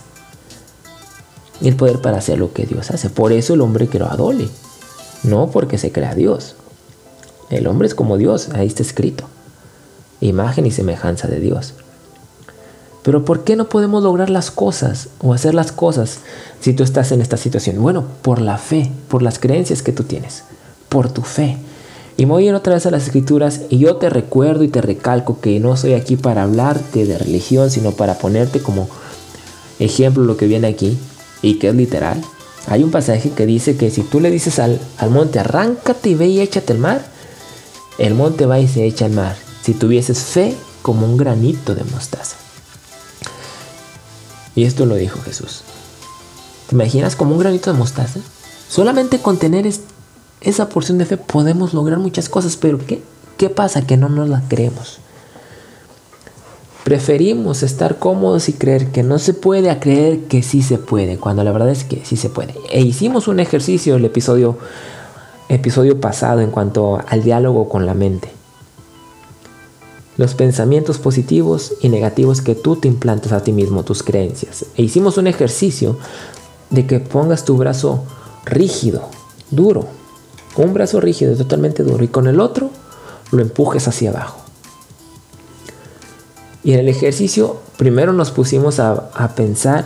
el 1.68 1.76
poder 1.76 2.00
para 2.00 2.18
hacer 2.18 2.38
lo 2.38 2.52
que 2.52 2.66
Dios 2.66 2.90
hace. 2.90 3.10
Por 3.10 3.32
eso 3.32 3.54
el 3.54 3.60
hombre 3.60 3.88
creó 3.88 4.10
a 4.10 4.16
Dolly, 4.16 4.50
no 5.22 5.50
porque 5.50 5.78
se 5.78 5.92
crea 5.92 6.14
Dios. 6.14 6.56
El 7.50 7.66
hombre 7.66 7.88
es 7.88 7.94
como 7.94 8.16
Dios, 8.16 8.48
ahí 8.54 8.66
está 8.66 8.82
escrito. 8.82 9.24
Imagen 10.20 10.66
y 10.66 10.70
semejanza 10.70 11.28
de 11.28 11.40
Dios. 11.40 11.74
Pero 13.02 13.24
¿por 13.24 13.44
qué 13.44 13.54
no 13.56 13.68
podemos 13.68 14.02
lograr 14.02 14.30
las 14.30 14.50
cosas 14.50 15.08
o 15.20 15.34
hacer 15.34 15.54
las 15.54 15.72
cosas 15.72 16.20
si 16.60 16.72
tú 16.72 16.82
estás 16.82 17.12
en 17.12 17.20
esta 17.20 17.36
situación? 17.36 17.80
Bueno, 17.82 18.04
por 18.22 18.40
la 18.40 18.56
fe, 18.56 18.90
por 19.08 19.22
las 19.22 19.38
creencias 19.38 19.82
que 19.82 19.92
tú 19.92 20.04
tienes. 20.04 20.44
por 20.88 21.10
tu 21.12 21.22
fe. 21.22 21.58
Y 22.16 22.24
me 22.24 22.32
voy 22.32 22.46
a 22.46 22.50
ir 22.50 22.54
otra 22.54 22.74
vez 22.74 22.86
a 22.86 22.90
las 22.92 23.02
escrituras 23.02 23.62
y 23.68 23.78
yo 23.78 23.96
te 23.96 24.08
recuerdo 24.08 24.62
y 24.62 24.68
te 24.68 24.80
recalco 24.80 25.40
que 25.40 25.58
no 25.58 25.76
soy 25.76 25.94
aquí 25.94 26.14
para 26.14 26.44
hablarte 26.44 27.04
de 27.04 27.18
religión, 27.18 27.68
sino 27.68 27.90
para 27.90 28.16
ponerte 28.18 28.60
como 28.60 28.88
ejemplo 29.80 30.22
lo 30.22 30.36
que 30.36 30.46
viene 30.46 30.68
aquí 30.68 30.96
y 31.44 31.58
que 31.58 31.68
es 31.68 31.74
literal. 31.74 32.22
Hay 32.66 32.82
un 32.82 32.90
pasaje 32.90 33.30
que 33.30 33.44
dice 33.44 33.76
que 33.76 33.90
si 33.90 34.02
tú 34.02 34.20
le 34.20 34.30
dices 34.30 34.58
al, 34.58 34.80
al 34.96 35.10
monte, 35.10 35.38
arráncate 35.38 36.08
y 36.08 36.14
ve 36.14 36.28
y 36.28 36.40
échate 36.40 36.72
al 36.72 36.78
mar, 36.78 37.04
el 37.98 38.14
monte 38.14 38.46
va 38.46 38.58
y 38.58 38.66
se 38.66 38.86
echa 38.86 39.04
al 39.04 39.12
mar. 39.12 39.36
Si 39.62 39.74
tuvieses 39.74 40.18
fe 40.20 40.56
como 40.80 41.06
un 41.06 41.18
granito 41.18 41.74
de 41.74 41.84
mostaza. 41.84 42.36
Y 44.54 44.64
esto 44.64 44.86
lo 44.86 44.94
dijo 44.94 45.20
Jesús. 45.20 45.62
¿Te 46.68 46.74
imaginas 46.74 47.14
como 47.14 47.32
un 47.32 47.40
granito 47.40 47.70
de 47.70 47.78
mostaza? 47.78 48.20
Solamente 48.68 49.18
con 49.18 49.36
tener 49.36 49.70
esa 50.40 50.68
porción 50.70 50.96
de 50.96 51.04
fe 51.04 51.18
podemos 51.18 51.74
lograr 51.74 51.98
muchas 51.98 52.30
cosas, 52.30 52.56
pero 52.56 52.78
¿qué, 52.78 53.02
qué 53.36 53.50
pasa? 53.50 53.82
Que 53.82 53.98
no 53.98 54.08
nos 54.08 54.30
la 54.30 54.42
creemos. 54.48 54.98
Preferimos 56.84 57.62
estar 57.62 57.98
cómodos 57.98 58.48
y 58.48 58.52
creer 58.52 58.92
que 58.92 59.02
no 59.02 59.18
se 59.18 59.32
puede 59.34 59.70
a 59.70 59.80
creer 59.80 60.24
que 60.24 60.42
sí 60.42 60.62
se 60.62 60.78
puede, 60.78 61.16
cuando 61.16 61.42
la 61.42 61.50
verdad 61.50 61.70
es 61.70 61.84
que 61.84 62.04
sí 62.04 62.16
se 62.16 62.28
puede. 62.28 62.54
E 62.70 62.82
hicimos 62.82 63.26
un 63.26 63.40
ejercicio 63.40 63.96
el 63.96 64.04
episodio, 64.04 64.58
episodio 65.48 65.98
pasado 66.00 66.40
en 66.40 66.50
cuanto 66.50 67.00
al 67.08 67.22
diálogo 67.22 67.68
con 67.68 67.86
la 67.86 67.94
mente 67.94 68.30
los 70.16 70.34
pensamientos 70.34 70.98
positivos 70.98 71.74
y 71.80 71.88
negativos 71.88 72.40
que 72.40 72.54
tú 72.54 72.76
te 72.76 72.88
implantas 72.88 73.32
a 73.32 73.42
ti 73.42 73.52
mismo, 73.52 73.84
tus 73.84 74.02
creencias. 74.02 74.66
E 74.76 74.82
hicimos 74.82 75.18
un 75.18 75.26
ejercicio 75.26 75.98
de 76.70 76.86
que 76.86 77.00
pongas 77.00 77.44
tu 77.44 77.56
brazo 77.56 78.04
rígido, 78.44 79.08
duro, 79.50 79.86
un 80.56 80.72
brazo 80.72 81.00
rígido, 81.00 81.36
totalmente 81.36 81.82
duro, 81.82 82.04
y 82.04 82.08
con 82.08 82.28
el 82.28 82.40
otro 82.40 82.70
lo 83.32 83.42
empujes 83.42 83.88
hacia 83.88 84.10
abajo. 84.10 84.43
Y 86.64 86.72
en 86.72 86.80
el 86.80 86.88
ejercicio 86.88 87.60
primero 87.76 88.12
nos 88.12 88.30
pusimos 88.30 88.80
a, 88.80 89.10
a 89.14 89.34
pensar 89.34 89.84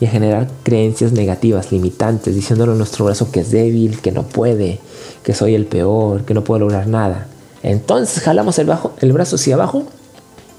y 0.00 0.06
a 0.06 0.10
generar 0.10 0.48
creencias 0.62 1.12
negativas, 1.12 1.72
limitantes, 1.72 2.34
diciéndole 2.34 2.72
a 2.72 2.74
nuestro 2.76 3.06
brazo 3.06 3.32
que 3.32 3.40
es 3.40 3.50
débil, 3.50 4.00
que 4.00 4.12
no 4.12 4.22
puede, 4.24 4.78
que 5.22 5.34
soy 5.34 5.54
el 5.54 5.66
peor, 5.66 6.24
que 6.24 6.34
no 6.34 6.44
puedo 6.44 6.60
lograr 6.60 6.86
nada. 6.86 7.26
Entonces 7.62 8.22
jalamos 8.22 8.58
el, 8.58 8.66
bajo, 8.66 8.92
el 9.00 9.12
brazo 9.12 9.36
hacia 9.36 9.54
abajo 9.54 9.84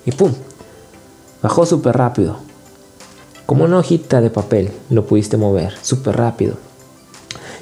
y 0.05 0.11
¡pum! 0.11 0.33
Bajó 1.41 1.65
súper 1.65 1.95
rápido. 1.95 2.37
Como 3.45 3.63
una 3.63 3.77
hojita 3.77 4.21
de 4.21 4.29
papel 4.29 4.71
lo 4.89 5.05
pudiste 5.05 5.37
mover, 5.37 5.73
súper 5.81 6.17
rápido. 6.17 6.55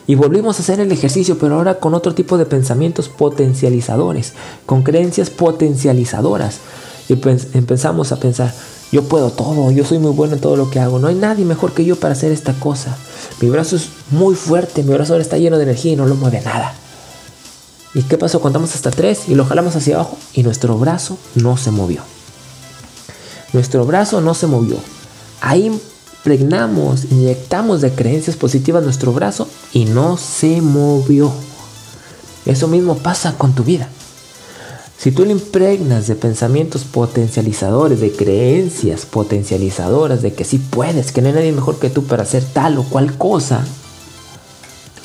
Y 0.07 0.15
volvimos 0.15 0.57
a 0.57 0.61
hacer 0.61 0.79
el 0.79 0.91
ejercicio, 0.91 1.37
pero 1.37 1.55
ahora 1.55 1.79
con 1.79 1.93
otro 1.93 2.15
tipo 2.15 2.37
de 2.37 2.45
pensamientos 2.45 3.09
potencializadores, 3.09 4.33
con 4.65 4.83
creencias 4.83 5.29
potencializadoras. 5.29 6.59
Y 7.09 7.13
empezamos 7.13 8.11
a 8.11 8.17
pensar, 8.17 8.53
yo 8.91 9.03
puedo 9.03 9.29
todo, 9.29 9.71
yo 9.71 9.85
soy 9.85 9.99
muy 9.99 10.11
bueno 10.11 10.35
en 10.35 10.41
todo 10.41 10.55
lo 10.55 10.69
que 10.69 10.79
hago, 10.79 10.99
no 10.99 11.07
hay 11.07 11.15
nadie 11.15 11.45
mejor 11.45 11.73
que 11.73 11.85
yo 11.85 11.95
para 11.95 12.13
hacer 12.13 12.31
esta 12.31 12.53
cosa. 12.53 12.97
Mi 13.41 13.49
brazo 13.49 13.75
es 13.75 13.89
muy 14.11 14.35
fuerte, 14.35 14.83
mi 14.83 14.93
brazo 14.93 15.13
ahora 15.13 15.23
está 15.23 15.37
lleno 15.37 15.57
de 15.57 15.63
energía 15.63 15.93
y 15.93 15.95
no 15.95 16.05
lo 16.05 16.15
mueve 16.15 16.41
nada. 16.41 16.73
¿Y 17.93 18.03
qué 18.03 18.17
pasó? 18.17 18.41
Contamos 18.41 18.75
hasta 18.75 18.91
tres 18.91 19.27
y 19.27 19.35
lo 19.35 19.45
jalamos 19.45 19.75
hacia 19.75 19.95
abajo 19.95 20.17
y 20.33 20.43
nuestro 20.43 20.77
brazo 20.77 21.17
no 21.35 21.57
se 21.57 21.71
movió. 21.71 22.01
Nuestro 23.53 23.85
brazo 23.85 24.21
no 24.21 24.33
se 24.33 24.47
movió. 24.47 24.77
Ahí 25.41 25.65
impregnamos, 25.65 27.05
inyectamos 27.05 27.81
de 27.81 27.91
creencias 27.91 28.35
positivas 28.35 28.83
nuestro 28.83 29.13
brazo 29.13 29.47
y 29.73 29.85
no 29.85 30.17
se 30.17 30.61
movió. 30.61 31.31
Eso 32.45 32.67
mismo 32.67 32.97
pasa 32.97 33.37
con 33.37 33.53
tu 33.53 33.63
vida. 33.63 33.89
Si 34.97 35.11
tú 35.11 35.25
le 35.25 35.31
impregnas 35.31 36.07
de 36.07 36.15
pensamientos 36.15 36.83
potencializadores, 36.83 37.99
de 38.01 38.11
creencias 38.11 39.05
potencializadoras, 39.05 40.23
de 40.23 40.33
que 40.33 40.43
sí 40.43 40.57
puedes, 40.57 41.11
que 41.11 41.21
no 41.21 41.27
hay 41.27 41.35
nadie 41.35 41.51
mejor 41.51 41.77
que 41.77 41.91
tú 41.91 42.05
para 42.05 42.23
hacer 42.23 42.43
tal 42.43 42.79
o 42.79 42.83
cual 42.83 43.15
cosa, 43.15 43.63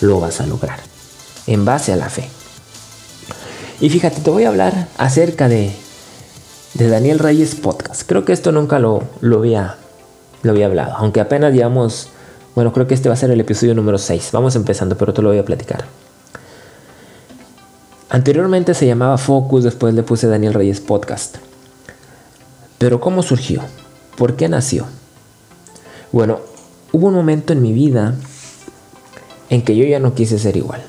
lo 0.00 0.18
vas 0.18 0.40
a 0.40 0.46
lograr 0.46 0.80
en 1.46 1.66
base 1.66 1.92
a 1.92 1.96
la 1.96 2.08
fe. 2.08 2.28
Y 3.80 3.90
fíjate, 3.90 4.22
te 4.22 4.30
voy 4.30 4.44
a 4.44 4.48
hablar 4.48 4.88
acerca 4.96 5.48
de, 5.48 5.72
de 6.74 6.88
Daniel 6.88 7.18
Reyes 7.18 7.54
Podcast. 7.54 8.02
Creo 8.06 8.24
que 8.24 8.32
esto 8.32 8.50
nunca 8.50 8.78
lo, 8.78 9.02
lo, 9.20 9.38
había, 9.38 9.76
lo 10.42 10.52
había 10.52 10.66
hablado, 10.66 10.94
aunque 10.96 11.20
apenas 11.20 11.52
digamos, 11.52 12.08
bueno, 12.54 12.72
creo 12.72 12.86
que 12.86 12.94
este 12.94 13.10
va 13.10 13.14
a 13.14 13.18
ser 13.18 13.30
el 13.30 13.40
episodio 13.40 13.74
número 13.74 13.98
6. 13.98 14.30
Vamos 14.32 14.56
empezando, 14.56 14.96
pero 14.96 15.12
te 15.12 15.20
lo 15.20 15.28
voy 15.28 15.38
a 15.38 15.44
platicar. 15.44 15.84
Anteriormente 18.12 18.74
se 18.74 18.86
llamaba 18.86 19.18
Focus, 19.18 19.64
después 19.64 19.94
le 19.94 20.04
puse 20.04 20.28
Daniel 20.28 20.54
Reyes 20.54 20.80
Podcast. 20.80 21.38
Pero 22.78 23.00
¿cómo 23.00 23.22
surgió? 23.22 23.62
¿Por 24.16 24.36
qué 24.36 24.48
nació? 24.48 24.86
Bueno, 26.12 26.38
hubo 26.92 27.08
un 27.08 27.14
momento 27.14 27.52
en 27.52 27.62
mi 27.62 27.72
vida 27.72 28.14
en 29.50 29.62
que 29.62 29.74
yo 29.74 29.84
ya 29.84 29.98
no 29.98 30.14
quise 30.14 30.38
ser 30.38 30.56
igual 30.56 30.82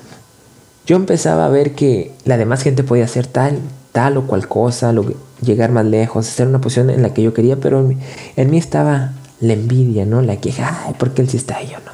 yo 0.85 0.97
empezaba 0.97 1.45
a 1.45 1.49
ver 1.49 1.75
que 1.75 2.13
la 2.25 2.37
demás 2.37 2.61
gente 2.61 2.83
podía 2.83 3.05
hacer 3.05 3.25
tal, 3.25 3.59
tal 3.91 4.17
o 4.17 4.27
cual 4.27 4.47
cosa, 4.47 4.93
llegar 5.41 5.71
más 5.71 5.85
lejos, 5.85 6.27
hacer 6.27 6.47
una 6.47 6.59
posición 6.59 6.89
en 6.89 7.01
la 7.01 7.13
que 7.13 7.23
yo 7.23 7.33
quería, 7.33 7.57
pero 7.57 7.89
en 8.35 8.49
mí, 8.49 8.57
estaba 8.57 9.13
la 9.39 9.53
envidia, 9.53 10.05
¿no? 10.05 10.21
La 10.21 10.37
queja, 10.37 10.83
ay, 10.85 10.93
¿por 10.95 11.13
qué 11.13 11.21
él 11.21 11.29
sí 11.29 11.37
está 11.37 11.61
y 11.63 11.67
yo 11.67 11.77
no? 11.79 11.91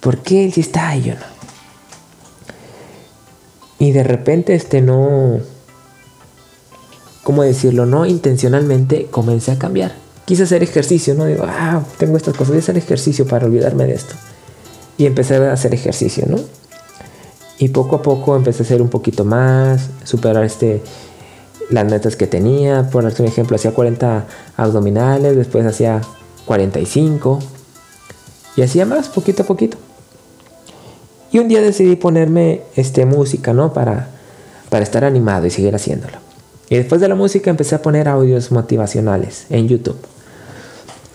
¿Por 0.00 0.18
qué 0.18 0.44
él 0.44 0.52
sí 0.52 0.62
está 0.62 0.96
y 0.96 1.02
yo 1.02 1.14
no? 1.14 1.31
Y 3.82 3.90
de 3.90 4.04
repente, 4.04 4.54
este 4.54 4.80
no, 4.80 5.40
¿cómo 7.24 7.42
decirlo? 7.42 7.84
No 7.84 8.06
intencionalmente 8.06 9.06
comencé 9.10 9.50
a 9.50 9.58
cambiar. 9.58 9.96
Quise 10.24 10.44
hacer 10.44 10.62
ejercicio, 10.62 11.16
¿no? 11.16 11.24
Digo, 11.24 11.42
ah, 11.48 11.82
tengo 11.98 12.16
estas 12.16 12.34
cosas, 12.34 12.50
voy 12.50 12.58
a 12.58 12.60
hacer 12.60 12.78
ejercicio 12.78 13.26
para 13.26 13.46
olvidarme 13.46 13.86
de 13.86 13.94
esto 13.94 14.14
y 14.98 15.06
empecé 15.06 15.34
a 15.34 15.52
hacer 15.52 15.74
ejercicio, 15.74 16.26
¿no? 16.28 16.38
Y 17.58 17.70
poco 17.70 17.96
a 17.96 18.02
poco 18.02 18.36
empecé 18.36 18.62
a 18.62 18.66
hacer 18.66 18.80
un 18.80 18.88
poquito 18.88 19.24
más, 19.24 19.88
superar 20.04 20.44
este, 20.44 20.80
las 21.68 21.84
metas 21.84 22.14
que 22.14 22.28
tenía. 22.28 22.88
Por 22.88 23.04
un 23.04 23.26
ejemplo, 23.26 23.56
hacía 23.56 23.72
40 23.72 24.26
abdominales, 24.58 25.34
después 25.34 25.66
hacía 25.66 26.02
45 26.44 27.40
y 28.54 28.62
hacía 28.62 28.86
más, 28.86 29.08
poquito 29.08 29.42
a 29.42 29.46
poquito. 29.46 29.76
Y 31.32 31.38
un 31.38 31.48
día 31.48 31.62
decidí 31.62 31.96
ponerme 31.96 32.62
este, 32.76 33.06
música, 33.06 33.52
¿no? 33.52 33.72
Para, 33.72 34.08
para 34.68 34.84
estar 34.84 35.04
animado 35.04 35.46
y 35.46 35.50
seguir 35.50 35.74
haciéndolo. 35.74 36.18
Y 36.68 36.76
después 36.76 37.00
de 37.00 37.08
la 37.08 37.14
música 37.14 37.50
empecé 37.50 37.74
a 37.74 37.82
poner 37.82 38.08
audios 38.08 38.52
motivacionales 38.52 39.46
en 39.50 39.68
YouTube. 39.68 39.98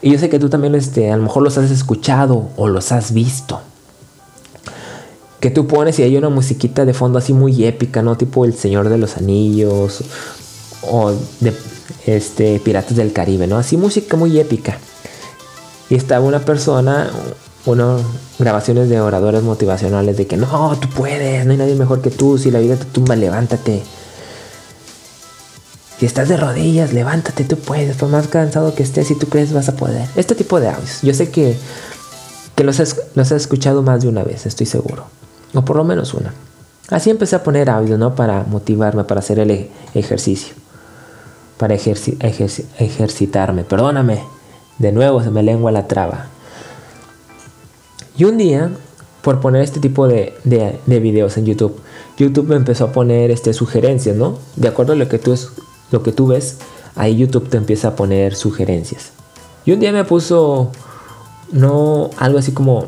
Y 0.01 0.11
yo 0.11 0.19
sé 0.19 0.29
que 0.29 0.39
tú 0.39 0.49
también 0.49 0.75
este, 0.75 1.11
a 1.11 1.17
lo 1.17 1.23
mejor 1.23 1.43
los 1.43 1.57
has 1.57 1.71
escuchado 1.71 2.49
o 2.57 2.67
los 2.67 2.91
has 2.91 3.13
visto. 3.13 3.61
Que 5.39 5.51
tú 5.51 5.67
pones 5.67 5.99
y 5.99 6.03
hay 6.03 6.17
una 6.17 6.29
musiquita 6.29 6.85
de 6.85 6.93
fondo 6.93 7.19
así 7.19 7.33
muy 7.33 7.65
épica, 7.65 8.01
¿no? 8.01 8.17
Tipo 8.17 8.45
El 8.45 8.53
Señor 8.53 8.89
de 8.89 8.97
los 8.97 9.17
Anillos 9.17 10.03
o 10.81 11.13
este, 12.05 12.59
Piratas 12.59 12.95
del 12.95 13.13
Caribe, 13.13 13.47
¿no? 13.47 13.57
Así 13.57 13.77
música 13.77 14.17
muy 14.17 14.39
épica. 14.39 14.77
Y 15.89 15.95
estaba 15.95 16.25
una 16.25 16.39
persona, 16.39 17.09
unas 17.67 18.01
grabaciones 18.39 18.89
de 18.89 19.01
oradores 19.01 19.43
motivacionales 19.43 20.17
de 20.17 20.25
que 20.25 20.37
no, 20.37 20.77
tú 20.79 20.89
puedes, 20.89 21.45
no 21.45 21.51
hay 21.51 21.57
nadie 21.57 21.75
mejor 21.75 22.01
que 22.01 22.09
tú, 22.09 22.37
si 22.37 22.49
la 22.49 22.59
vida 22.59 22.75
te 22.75 22.85
tumba, 22.85 23.15
levántate. 23.15 23.83
Si 25.99 26.05
estás 26.05 26.29
de 26.29 26.37
rodillas, 26.37 26.93
levántate, 26.93 27.43
tú 27.43 27.57
puedes. 27.57 27.97
Por 27.97 28.09
más 28.09 28.27
cansado 28.27 28.73
que 28.75 28.83
estés, 28.83 29.07
si 29.07 29.15
tú 29.15 29.27
crees, 29.27 29.51
vas 29.51 29.67
a 29.67 29.75
poder. 29.75 30.07
Este 30.15 30.35
tipo 30.35 30.59
de 30.59 30.69
audios. 30.69 31.01
Yo 31.01 31.13
sé 31.13 31.29
que, 31.29 31.57
que 32.55 32.63
los, 32.63 32.79
has, 32.79 32.95
los 33.15 33.31
has 33.31 33.41
escuchado 33.41 33.81
más 33.81 34.01
de 34.01 34.07
una 34.07 34.23
vez, 34.23 34.45
estoy 34.45 34.67
seguro. 34.67 35.05
O 35.53 35.65
por 35.65 35.75
lo 35.75 35.83
menos 35.83 36.13
una. 36.13 36.33
Así 36.89 37.09
empecé 37.09 37.35
a 37.35 37.43
poner 37.43 37.69
audio, 37.69 37.97
¿no? 37.97 38.15
Para 38.15 38.43
motivarme, 38.43 39.03
para 39.03 39.19
hacer 39.19 39.39
el 39.39 39.51
e-, 39.51 39.71
ejercicio. 39.93 40.55
Para 41.57 41.73
ejercitarme. 41.73 43.63
Perdóname. 43.63 44.23
De 44.77 44.91
nuevo 44.91 45.23
se 45.23 45.31
me 45.31 45.41
lengua 45.41 45.71
la 45.71 45.87
traba. 45.87 46.27
Y 48.17 48.23
un 48.23 48.37
día, 48.37 48.71
por 49.21 49.39
poner 49.39 49.61
este 49.61 49.79
tipo 49.79 50.07
de, 50.07 50.35
de, 50.43 50.79
de, 50.85 50.99
videos 50.99 51.37
en 51.37 51.45
YouTube, 51.45 51.79
YouTube 52.17 52.47
me 52.47 52.55
empezó 52.55 52.85
a 52.85 52.91
poner 52.91 53.31
este, 53.31 53.53
sugerencias, 53.53 54.15
¿no? 54.15 54.39
De 54.55 54.67
acuerdo 54.67 54.93
a 54.93 54.95
lo 54.95 55.07
que 55.07 55.19
tú 55.19 55.35
lo 55.91 56.03
que 56.03 56.11
tú 56.11 56.27
ves, 56.27 56.57
ahí 56.95 57.15
YouTube 57.15 57.49
te 57.49 57.57
empieza 57.57 57.89
a 57.89 57.95
poner 57.95 58.35
sugerencias. 58.35 59.11
Y 59.65 59.71
un 59.71 59.79
día 59.79 59.91
me 59.91 60.03
puso, 60.03 60.71
no, 61.51 62.09
algo 62.17 62.39
así 62.39 62.51
como 62.51 62.85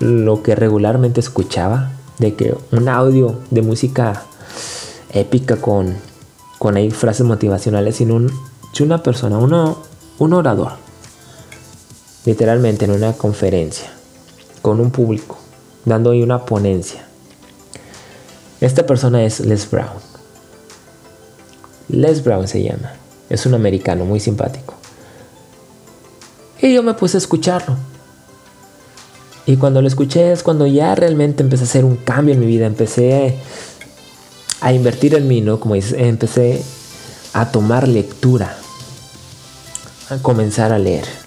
lo 0.00 0.42
que 0.42 0.54
regularmente 0.54 1.20
escuchaba, 1.20 1.92
de 2.18 2.34
que 2.34 2.56
un 2.72 2.88
audio 2.88 3.38
de 3.50 3.62
música 3.62 4.24
épica 5.12 5.56
con, 5.56 5.96
con 6.58 6.76
ahí 6.76 6.90
frases 6.90 7.26
motivacionales, 7.26 7.96
sino 7.96 8.16
un, 8.16 8.30
una 8.80 9.02
persona, 9.02 9.38
uno, 9.38 9.78
un 10.18 10.32
orador, 10.32 10.72
literalmente 12.24 12.84
en 12.84 12.92
una 12.92 13.12
conferencia, 13.14 13.90
con 14.68 14.80
un 14.80 14.90
público, 14.90 15.38
dando 15.86 16.10
ahí 16.10 16.22
una 16.22 16.44
ponencia. 16.44 17.02
Esta 18.60 18.84
persona 18.84 19.24
es 19.24 19.40
Les 19.40 19.70
Brown. 19.70 19.96
Les 21.88 22.22
Brown 22.22 22.46
se 22.46 22.62
llama. 22.62 22.92
Es 23.30 23.46
un 23.46 23.54
americano 23.54 24.04
muy 24.04 24.20
simpático. 24.20 24.74
Y 26.60 26.74
yo 26.74 26.82
me 26.82 26.92
puse 26.92 27.16
a 27.16 27.20
escucharlo. 27.20 27.78
Y 29.46 29.56
cuando 29.56 29.80
lo 29.80 29.88
escuché 29.88 30.32
es 30.32 30.42
cuando 30.42 30.66
ya 30.66 30.94
realmente 30.94 31.42
empecé 31.42 31.62
a 31.62 31.66
hacer 31.66 31.86
un 31.86 31.96
cambio 31.96 32.34
en 32.34 32.40
mi 32.40 32.46
vida. 32.46 32.66
Empecé 32.66 33.38
a 34.60 34.70
invertir 34.74 35.14
en 35.14 35.26
mí, 35.26 35.40
¿no? 35.40 35.60
Como 35.60 35.76
empecé 35.76 36.62
a 37.32 37.50
tomar 37.50 37.88
lectura. 37.88 38.54
A 40.10 40.18
comenzar 40.18 40.72
a 40.72 40.78
leer. 40.78 41.17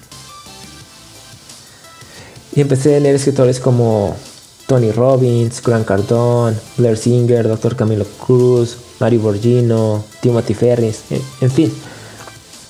Y 2.54 2.62
empecé 2.62 2.96
a 2.96 3.00
leer 3.00 3.16
escritores 3.16 3.60
como 3.60 4.16
Tony 4.68 4.92
Robbins, 4.92 5.62
Grant 5.62 5.86
Cardone, 5.86 6.58
Blair 6.78 6.98
Singer, 6.98 7.48
Dr. 7.48 7.76
Camilo 7.76 8.06
Cruz, 8.26 8.78
Mario 9.00 9.22
Borgino, 9.22 10.04
Timothy 10.22 10.54
Ferris, 10.54 11.02
en 11.40 11.52
fin. 11.52 11.74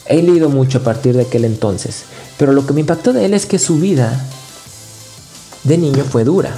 He 0.05 0.21
leído 0.21 0.49
mucho 0.49 0.79
a 0.79 0.81
partir 0.81 1.15
de 1.15 1.23
aquel 1.23 1.45
entonces, 1.45 2.03
pero 2.37 2.53
lo 2.53 2.65
que 2.65 2.73
me 2.73 2.81
impactó 2.81 3.13
de 3.13 3.25
él 3.25 3.33
es 3.33 3.45
que 3.45 3.59
su 3.59 3.79
vida 3.79 4.27
de 5.63 5.77
niño 5.77 6.03
fue 6.03 6.23
dura. 6.23 6.55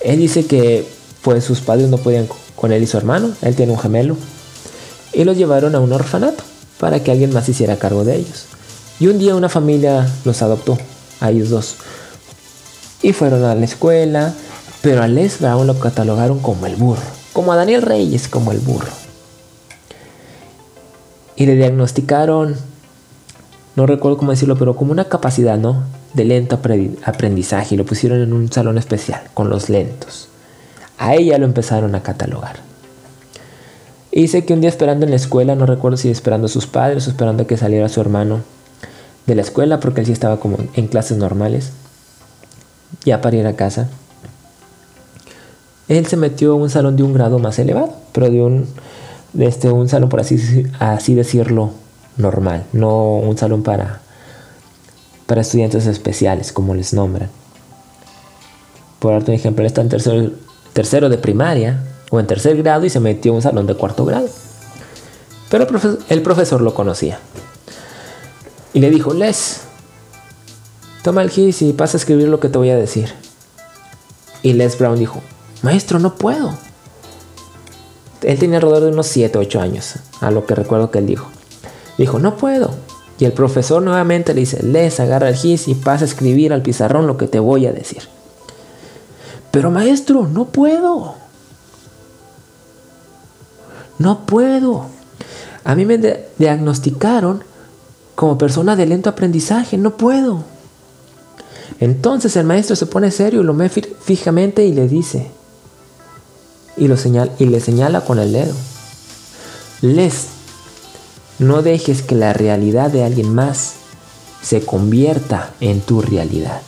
Él 0.00 0.18
dice 0.18 0.46
que 0.46 0.86
pues 1.22 1.44
sus 1.44 1.60
padres 1.60 1.88
no 1.88 1.98
podían 1.98 2.28
con 2.56 2.72
él 2.72 2.82
y 2.82 2.86
su 2.86 2.96
hermano, 2.96 3.32
él 3.42 3.54
tiene 3.54 3.72
un 3.72 3.78
gemelo, 3.78 4.16
y 5.12 5.24
los 5.24 5.36
llevaron 5.36 5.74
a 5.74 5.80
un 5.80 5.92
orfanato 5.92 6.42
para 6.78 7.02
que 7.02 7.10
alguien 7.10 7.32
más 7.32 7.48
hiciera 7.48 7.78
cargo 7.78 8.04
de 8.04 8.16
ellos. 8.16 8.46
Y 8.98 9.08
un 9.08 9.18
día 9.18 9.34
una 9.34 9.48
familia 9.48 10.08
los 10.24 10.42
adoptó, 10.42 10.78
a 11.20 11.30
ellos 11.30 11.50
dos. 11.50 11.76
Y 13.02 13.12
fueron 13.12 13.44
a 13.44 13.54
la 13.54 13.64
escuela, 13.64 14.32
pero 14.80 15.02
a 15.02 15.08
Les 15.08 15.40
Brown 15.40 15.66
lo 15.66 15.78
catalogaron 15.78 16.38
como 16.38 16.66
el 16.66 16.76
burro, 16.76 17.02
como 17.32 17.52
a 17.52 17.56
Daniel 17.56 17.82
Reyes 17.82 18.28
como 18.28 18.52
el 18.52 18.58
burro. 18.58 18.92
Y 21.34 21.46
le 21.46 21.56
diagnosticaron, 21.56 22.56
no 23.74 23.86
recuerdo 23.86 24.18
cómo 24.18 24.30
decirlo, 24.30 24.56
pero 24.56 24.76
como 24.76 24.92
una 24.92 25.06
capacidad, 25.06 25.58
¿no? 25.58 25.82
De 26.14 26.24
lento 26.24 26.60
aprendizaje 27.04 27.74
y 27.74 27.78
lo 27.78 27.86
pusieron 27.86 28.20
en 28.20 28.32
un 28.32 28.52
salón 28.52 28.78
especial 28.78 29.22
con 29.34 29.48
los 29.48 29.68
lentos. 29.68 30.28
A 30.98 31.14
ella 31.14 31.38
lo 31.38 31.46
empezaron 31.46 31.94
a 31.94 32.02
catalogar. 32.02 32.56
Y 34.12 34.20
dice 34.22 34.44
que 34.44 34.52
un 34.52 34.60
día 34.60 34.68
esperando 34.68 35.06
en 35.06 35.10
la 35.10 35.16
escuela, 35.16 35.54
no 35.54 35.64
recuerdo 35.64 35.96
si 35.96 36.10
esperando 36.10 36.46
a 36.46 36.50
sus 36.50 36.66
padres 36.66 37.06
o 37.06 37.10
esperando 37.10 37.44
a 37.44 37.46
que 37.46 37.56
saliera 37.56 37.88
su 37.88 38.00
hermano 38.00 38.40
de 39.26 39.34
la 39.34 39.42
escuela, 39.42 39.80
porque 39.80 40.02
él 40.02 40.06
sí 40.06 40.12
estaba 40.12 40.38
como 40.38 40.58
en 40.74 40.86
clases 40.86 41.16
normales, 41.16 41.72
ya 43.04 43.20
para 43.20 43.36
ir 43.36 43.46
a 43.46 43.54
casa, 43.54 43.88
él 45.88 46.06
se 46.06 46.16
metió 46.16 46.52
a 46.52 46.54
un 46.56 46.70
salón 46.70 46.96
de 46.96 47.02
un 47.02 47.12
grado 47.12 47.38
más 47.38 47.58
elevado, 47.58 47.94
pero 48.12 48.30
de 48.30 48.42
un, 48.42 48.66
este, 49.38 49.70
un 49.70 49.88
salón, 49.88 50.08
por 50.08 50.20
así, 50.20 50.36
decirlo, 51.14 51.70
normal, 52.16 52.64
no 52.72 53.16
un 53.16 53.36
salón 53.36 53.62
para, 53.62 54.00
para 55.26 55.40
estudiantes 55.40 55.86
especiales, 55.86 56.52
como 56.52 56.74
les 56.74 56.94
nombran. 56.94 57.28
Por 58.98 59.12
darte 59.12 59.32
un 59.32 59.36
ejemplo, 59.36 59.62
él 59.62 59.66
está 59.66 59.80
en 59.80 59.88
tercero, 60.72 61.08
de 61.08 61.18
primaria 61.18 61.82
o 62.10 62.20
en 62.20 62.26
tercer 62.26 62.56
grado 62.56 62.84
y 62.84 62.90
se 62.90 63.00
metió 63.00 63.32
a 63.32 63.36
un 63.36 63.42
salón 63.42 63.66
de 63.66 63.74
cuarto 63.74 64.04
grado. 64.04 64.28
Pero 65.50 65.66
el 66.08 66.22
profesor 66.22 66.60
lo 66.60 66.72
conocía. 66.72 67.18
Y 68.72 68.80
le 68.80 68.90
dijo, 68.90 69.12
Les, 69.12 69.62
Toma 71.02 71.22
el 71.22 71.30
gis 71.30 71.62
y 71.62 71.72
pasa 71.72 71.96
a 71.96 72.00
escribir 72.00 72.28
lo 72.28 72.38
que 72.38 72.48
te 72.48 72.58
voy 72.58 72.70
a 72.70 72.76
decir. 72.76 73.12
Y 74.42 74.52
Les 74.52 74.78
Brown 74.78 74.98
dijo, 74.98 75.20
maestro, 75.62 75.98
no 75.98 76.14
puedo. 76.14 76.52
Él 78.22 78.38
tenía 78.38 78.58
alrededor 78.58 78.84
de 78.84 78.90
unos 78.90 79.08
7 79.08 79.36
o 79.36 79.40
8 79.40 79.60
años, 79.60 79.94
a 80.20 80.30
lo 80.30 80.46
que 80.46 80.54
recuerdo 80.54 80.90
que 80.90 81.00
él 81.00 81.06
dijo. 81.06 81.26
Dijo, 81.98 82.18
no 82.20 82.36
puedo. 82.36 82.70
Y 83.18 83.24
el 83.24 83.32
profesor 83.32 83.82
nuevamente 83.82 84.32
le 84.34 84.40
dice, 84.40 84.62
Les, 84.62 85.00
agarra 85.00 85.28
el 85.28 85.36
gis 85.36 85.68
y 85.68 85.74
pasa 85.74 86.04
a 86.04 86.08
escribir 86.08 86.52
al 86.52 86.62
pizarrón 86.62 87.06
lo 87.06 87.16
que 87.16 87.26
te 87.26 87.40
voy 87.40 87.66
a 87.66 87.72
decir. 87.72 88.02
Pero 89.50 89.70
maestro, 89.70 90.26
no 90.28 90.46
puedo. 90.46 91.14
No 93.98 94.24
puedo. 94.24 94.86
A 95.64 95.74
mí 95.74 95.84
me 95.84 95.98
diagnosticaron 96.38 97.44
como 98.14 98.38
persona 98.38 98.76
de 98.76 98.86
lento 98.86 99.10
aprendizaje, 99.10 99.78
no 99.78 99.96
puedo. 99.96 100.51
Entonces 101.82 102.36
el 102.36 102.46
maestro 102.46 102.76
se 102.76 102.86
pone 102.86 103.10
serio, 103.10 103.42
lo 103.42 103.54
ve 103.54 103.68
fijamente 103.68 104.64
y 104.64 104.72
le 104.72 104.86
dice, 104.86 105.32
y, 106.76 106.86
lo 106.86 106.96
señala, 106.96 107.32
y 107.40 107.46
le 107.46 107.58
señala 107.58 108.02
con 108.02 108.20
el 108.20 108.32
dedo, 108.32 108.54
Les, 109.80 110.26
no 111.40 111.60
dejes 111.62 112.02
que 112.02 112.14
la 112.14 112.34
realidad 112.34 112.92
de 112.92 113.02
alguien 113.02 113.34
más 113.34 113.72
se 114.40 114.64
convierta 114.64 115.54
en 115.58 115.80
tu 115.80 116.00
realidad. 116.00 116.62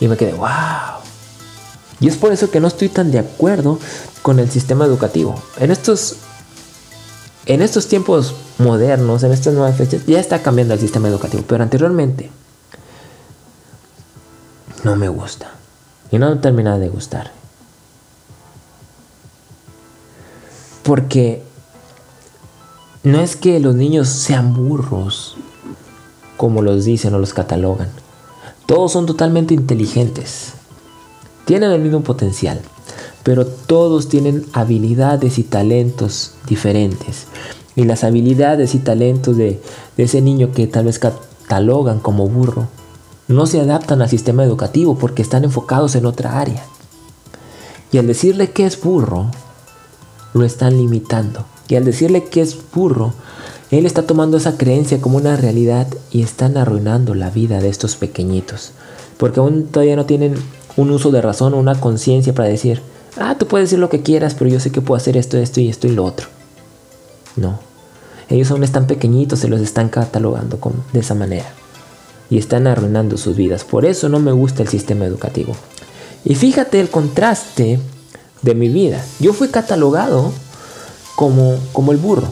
Y 0.00 0.08
me 0.08 0.16
quedé, 0.16 0.32
wow. 0.32 0.48
Y 2.00 2.08
es 2.08 2.16
por 2.16 2.32
eso 2.32 2.50
que 2.50 2.58
no 2.58 2.66
estoy 2.66 2.88
tan 2.88 3.12
de 3.12 3.20
acuerdo 3.20 3.78
con 4.22 4.40
el 4.40 4.50
sistema 4.50 4.84
educativo. 4.84 5.40
En 5.60 5.70
estos, 5.70 6.16
en 7.46 7.62
estos 7.62 7.86
tiempos 7.86 8.34
modernos, 8.58 9.22
en 9.22 9.30
estas 9.30 9.54
nuevas 9.54 9.76
fechas, 9.76 10.04
ya 10.06 10.18
está 10.18 10.42
cambiando 10.42 10.74
el 10.74 10.80
sistema 10.80 11.06
educativo. 11.06 11.44
Pero 11.46 11.62
anteriormente, 11.62 12.32
no 14.84 14.96
me 14.96 15.08
gusta. 15.08 15.50
Y 16.10 16.18
no 16.18 16.38
termina 16.38 16.78
de 16.78 16.88
gustar. 16.88 17.32
Porque 20.82 21.42
no 23.02 23.20
es 23.20 23.36
que 23.36 23.58
los 23.58 23.74
niños 23.74 24.08
sean 24.08 24.54
burros, 24.54 25.36
como 26.36 26.62
los 26.62 26.84
dicen 26.84 27.14
o 27.14 27.18
los 27.18 27.32
catalogan. 27.32 27.88
Todos 28.66 28.92
son 28.92 29.06
totalmente 29.06 29.54
inteligentes. 29.54 30.52
Tienen 31.46 31.72
el 31.72 31.80
mismo 31.80 32.02
potencial, 32.02 32.60
pero 33.22 33.46
todos 33.46 34.08
tienen 34.08 34.46
habilidades 34.52 35.38
y 35.38 35.42
talentos 35.42 36.34
diferentes. 36.46 37.26
Y 37.76 37.84
las 37.84 38.04
habilidades 38.04 38.74
y 38.74 38.78
talentos 38.78 39.36
de, 39.36 39.60
de 39.96 40.02
ese 40.02 40.20
niño 40.20 40.52
que 40.52 40.66
tal 40.66 40.84
vez 40.84 40.98
catalogan 40.98 41.98
como 42.00 42.28
burro 42.28 42.68
no 43.28 43.46
se 43.46 43.60
adaptan 43.60 44.02
al 44.02 44.08
sistema 44.08 44.44
educativo 44.44 44.98
porque 44.98 45.22
están 45.22 45.44
enfocados 45.44 45.94
en 45.94 46.06
otra 46.06 46.40
área. 46.40 46.64
Y 47.90 47.98
al 47.98 48.06
decirle 48.06 48.50
que 48.50 48.66
es 48.66 48.80
burro, 48.80 49.30
lo 50.34 50.44
están 50.44 50.76
limitando. 50.76 51.46
Y 51.68 51.76
al 51.76 51.84
decirle 51.84 52.24
que 52.24 52.42
es 52.42 52.56
burro, 52.74 53.14
él 53.70 53.86
está 53.86 54.02
tomando 54.02 54.36
esa 54.36 54.58
creencia 54.58 55.00
como 55.00 55.16
una 55.16 55.36
realidad 55.36 55.86
y 56.10 56.22
están 56.22 56.56
arruinando 56.56 57.14
la 57.14 57.30
vida 57.30 57.60
de 57.60 57.68
estos 57.68 57.96
pequeñitos. 57.96 58.72
Porque 59.16 59.40
aún 59.40 59.66
todavía 59.66 59.96
no 59.96 60.06
tienen 60.06 60.34
un 60.76 60.90
uso 60.90 61.10
de 61.10 61.22
razón 61.22 61.54
o 61.54 61.58
una 61.58 61.80
conciencia 61.80 62.34
para 62.34 62.48
decir, 62.48 62.82
ah, 63.18 63.36
tú 63.38 63.46
puedes 63.46 63.70
decir 63.70 63.78
lo 63.78 63.88
que 63.88 64.02
quieras, 64.02 64.34
pero 64.34 64.50
yo 64.50 64.60
sé 64.60 64.70
que 64.70 64.80
puedo 64.80 64.96
hacer 64.96 65.16
esto, 65.16 65.38
esto 65.38 65.60
y 65.60 65.68
esto 65.68 65.86
y 65.86 65.92
lo 65.92 66.04
otro. 66.04 66.26
No. 67.36 67.58
Ellos 68.28 68.50
aún 68.50 68.64
están 68.64 68.86
pequeñitos, 68.86 69.38
se 69.38 69.48
los 69.48 69.60
están 69.60 69.88
catalogando 69.88 70.58
de 70.92 71.00
esa 71.00 71.14
manera 71.14 71.46
y 72.34 72.38
están 72.38 72.66
arruinando 72.66 73.16
sus 73.16 73.36
vidas. 73.36 73.62
Por 73.62 73.86
eso 73.86 74.08
no 74.08 74.18
me 74.18 74.32
gusta 74.32 74.64
el 74.64 74.68
sistema 74.68 75.04
educativo. 75.04 75.54
Y 76.24 76.34
fíjate 76.34 76.80
el 76.80 76.90
contraste 76.90 77.78
de 78.42 78.54
mi 78.56 78.68
vida. 78.68 79.04
Yo 79.20 79.32
fui 79.32 79.50
catalogado 79.50 80.32
como, 81.14 81.56
como 81.72 81.92
el 81.92 81.98
burro. 81.98 82.26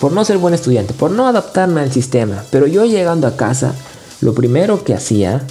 Por 0.00 0.10
no 0.10 0.24
ser 0.24 0.38
buen 0.38 0.52
estudiante, 0.52 0.94
por 0.94 1.12
no 1.12 1.28
adaptarme 1.28 1.80
al 1.80 1.92
sistema. 1.92 2.42
Pero 2.50 2.66
yo 2.66 2.84
llegando 2.86 3.28
a 3.28 3.36
casa, 3.36 3.72
lo 4.20 4.34
primero 4.34 4.82
que 4.82 4.94
hacía 4.94 5.42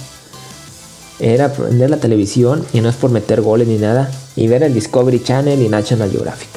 era 1.20 1.54
prender 1.54 1.88
la 1.88 1.96
televisión, 1.96 2.66
y 2.74 2.82
no 2.82 2.90
es 2.90 2.96
por 2.96 3.10
meter 3.10 3.40
goles 3.40 3.66
ni 3.66 3.78
nada, 3.78 4.10
y 4.36 4.46
ver 4.46 4.62
el 4.62 4.74
Discovery 4.74 5.22
Channel 5.22 5.62
y 5.62 5.70
National 5.70 6.10
Geographic. 6.10 6.50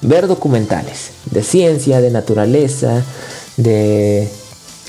Ver 0.00 0.26
documentales 0.26 1.10
de 1.30 1.42
ciencia, 1.42 2.00
de 2.00 2.10
naturaleza, 2.10 3.02
de 3.58 4.30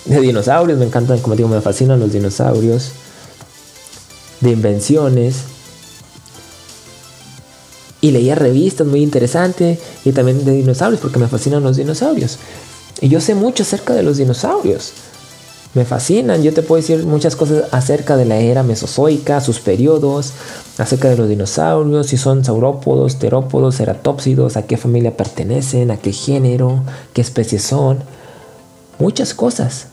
de 0.10 0.22
dinosaurios, 0.22 0.80
me 0.80 0.86
encantan, 0.86 1.20
como 1.20 1.36
digo, 1.36 1.48
me 1.48 1.62
fascinan 1.62 2.00
los 2.00 2.12
dinosaurios, 2.12 2.92
de 4.42 4.52
invenciones. 4.52 5.36
Y 8.02 8.12
leía 8.12 8.34
revistas 8.36 8.88
muy 8.88 9.04
interesantes 9.04 9.78
y 10.06 10.14
también 10.14 10.46
de 10.46 10.54
dinosaurios 10.54 11.02
porque 11.02 11.20
me 11.20 11.28
fascinan 11.28 11.64
los 11.64 11.78
dinosaurios. 11.78 12.40
Y 13.02 13.10
yo 13.10 13.20
sé 13.20 13.36
mucho 13.36 13.64
acerca 13.64 13.94
de 13.94 14.04
los 14.04 14.18
dinosaurios. 14.18 14.94
Me 15.76 15.86
fascinan, 15.86 16.42
yo 16.42 16.52
te 16.54 16.64
puedo 16.64 16.82
decir 16.82 17.06
muchas 17.06 17.36
cosas 17.36 17.66
acerca 17.72 18.18
de 18.18 18.26
la 18.26 18.38
era 18.38 18.64
mesozoica, 18.64 19.42
sus 19.42 19.60
periodos, 19.60 20.32
acerca 20.80 21.10
de 21.10 21.18
los 21.18 21.30
dinosaurios, 21.30 22.08
si 22.08 22.18
son 22.18 22.44
saurópodos, 22.44 23.20
terópodos, 23.20 23.78
ceratópsidos, 23.78 24.58
a 24.58 24.64
qué 24.64 24.78
familia 24.78 25.16
pertenecen, 25.16 25.92
a 25.92 25.98
qué 25.98 26.12
género, 26.12 26.84
qué 27.14 27.22
especies 27.22 27.64
son. 27.64 28.00
Muchas 28.98 29.34
cosas 29.36 29.89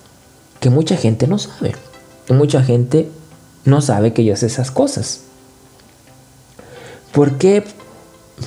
que 0.67 0.71
mucha 0.71 0.97
gente 0.97 1.29
no 1.29 1.39
sabe. 1.39 1.77
mucha 2.29 2.61
gente 2.61 3.09
no 3.65 3.81
sabe 3.81 4.13
que 4.13 4.25
yo 4.25 4.35
sé 4.35 4.47
esas 4.47 4.73
cosas. 4.73 5.21
¿Por 7.13 7.39
qué? 7.39 7.63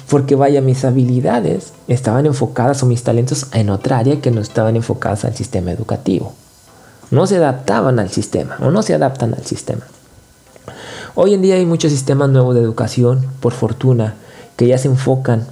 Porque 0.10 0.36
vaya, 0.36 0.60
mis 0.60 0.84
habilidades 0.84 1.72
estaban 1.88 2.26
enfocadas 2.26 2.84
o 2.84 2.88
mis 2.88 3.04
talentos 3.04 3.46
en 3.54 3.70
otra 3.70 4.00
área 4.00 4.20
que 4.20 4.32
no 4.32 4.42
estaban 4.42 4.76
enfocadas 4.76 5.24
al 5.24 5.34
sistema 5.34 5.72
educativo. 5.72 6.34
No 7.10 7.26
se 7.26 7.38
adaptaban 7.38 8.00
al 8.00 8.10
sistema 8.10 8.58
o 8.60 8.70
no 8.70 8.84
se 8.84 8.94
adaptan 8.94 9.34
al 9.34 9.46
sistema. 9.46 9.86
Hoy 11.16 11.36
en 11.36 11.42
día 11.42 11.56
hay 11.56 11.66
muchos 11.66 11.94
sistemas 11.94 12.30
nuevos 12.30 12.54
de 12.54 12.60
educación, 12.60 13.26
por 13.40 13.54
fortuna, 13.54 14.16
que 14.58 14.68
ya 14.68 14.78
se 14.78 14.90
enfocan 14.90 15.48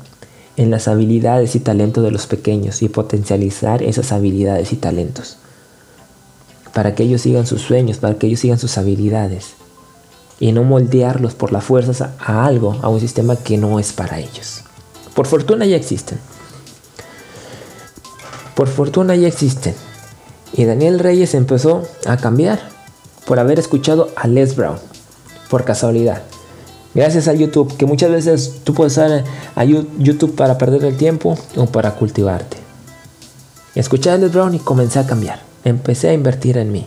en 0.58 0.70
las 0.70 0.90
habilidades 0.90 1.56
y 1.56 1.62
talentos 1.62 2.04
de 2.04 2.12
los 2.12 2.28
pequeños 2.28 2.82
y 2.82 2.90
potencializar 2.90 3.84
esas 3.84 4.12
habilidades 4.12 4.74
y 4.74 4.76
talentos. 4.76 5.38
Para 6.78 6.94
que 6.94 7.02
ellos 7.02 7.22
sigan 7.22 7.48
sus 7.48 7.64
sueños, 7.64 7.98
para 7.98 8.20
que 8.20 8.28
ellos 8.28 8.40
sigan 8.40 8.60
sus 8.60 8.78
habilidades 8.78 9.54
y 10.40 10.52
no 10.52 10.64
moldearlos 10.64 11.34
por 11.34 11.52
las 11.52 11.64
fuerzas 11.64 12.02
a, 12.20 12.46
algo, 12.46 12.78
a 12.84 12.88
un 12.88 13.00
sistema 13.00 13.36
que 13.36 13.58
no 13.58 13.80
es 13.80 13.94
para 13.94 14.20
ellos. 14.20 14.62
Por 15.16 15.26
fortuna 15.26 15.66
ya 15.66 15.76
existen. 15.76 16.20
Por 18.56 18.68
fortuna 18.68 19.16
ya 19.16 19.28
existen. 19.28 19.74
Y 20.54 20.66
Daniel 20.66 21.00
Reyes 21.00 21.34
empezó 21.34 21.82
a 22.06 22.18
cambiar 22.18 22.60
por 23.26 23.40
haber 23.40 23.58
escuchado 23.58 24.12
a 24.16 24.28
Les 24.28 24.56
Brown, 24.56 24.78
por 25.50 25.66
casualidad. 25.66 26.22
Gracias 26.94 27.28
a 27.28 27.34
YouTube, 27.34 27.76
que 27.76 27.88
muchas 27.88 28.12
veces 28.12 28.62
tú 28.64 28.76
puedes 28.76 28.94
usar 28.94 29.24
a 29.56 29.64
YouTube 29.64 30.36
para 30.36 30.60
perder 30.60 30.86
el 30.86 30.96
tiempo 30.96 31.40
o 31.56 31.66
para 31.66 31.96
cultivarte. 31.96 32.58
Escuché 33.74 34.12
a 34.12 34.18
Les 34.20 34.32
Brown 34.32 34.54
y 34.54 34.60
comencé 34.60 35.00
a 35.00 35.08
cambiar. 35.08 35.47
Empecé 35.68 36.08
a 36.08 36.14
invertir 36.14 36.58
en 36.58 36.72
mí. 36.72 36.86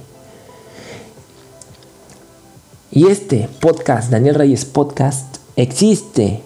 Y 2.90 3.09
este 3.09 3.47
podcast, 3.61 4.11
Daniel 4.11 4.37
Reyes 4.37 4.64
Podcast, 4.64 5.37
existe. 5.55 6.43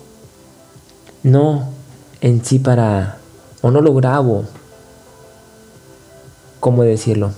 No 1.22 1.68
en 2.20 2.44
sí 2.44 2.58
para... 2.58 3.18
o 3.62 3.70
no 3.70 3.80
lo 3.80 3.94
grabo. 3.94 4.46
¿Cómo 6.58 6.82
decirlo? 6.82 7.30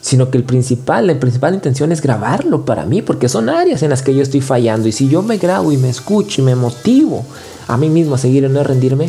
Sino 0.00 0.28
que 0.28 0.38
el 0.38 0.44
principal, 0.44 1.06
la 1.06 1.20
principal 1.20 1.54
intención 1.54 1.92
es 1.92 2.00
grabarlo 2.00 2.64
para 2.64 2.86
mí, 2.86 3.00
porque 3.00 3.28
son 3.28 3.48
áreas 3.48 3.84
en 3.84 3.90
las 3.90 4.02
que 4.02 4.12
yo 4.12 4.22
estoy 4.22 4.40
fallando. 4.40 4.88
Y 4.88 4.92
si 4.92 5.08
yo 5.08 5.22
me 5.22 5.36
grabo 5.36 5.70
y 5.70 5.76
me 5.76 5.90
escucho 5.90 6.42
y 6.42 6.44
me 6.44 6.56
motivo 6.56 7.24
a 7.68 7.76
mí 7.76 7.88
mismo 7.88 8.16
a 8.16 8.18
seguir 8.18 8.42
y 8.42 8.48
no 8.48 8.64
rendirme, 8.64 9.08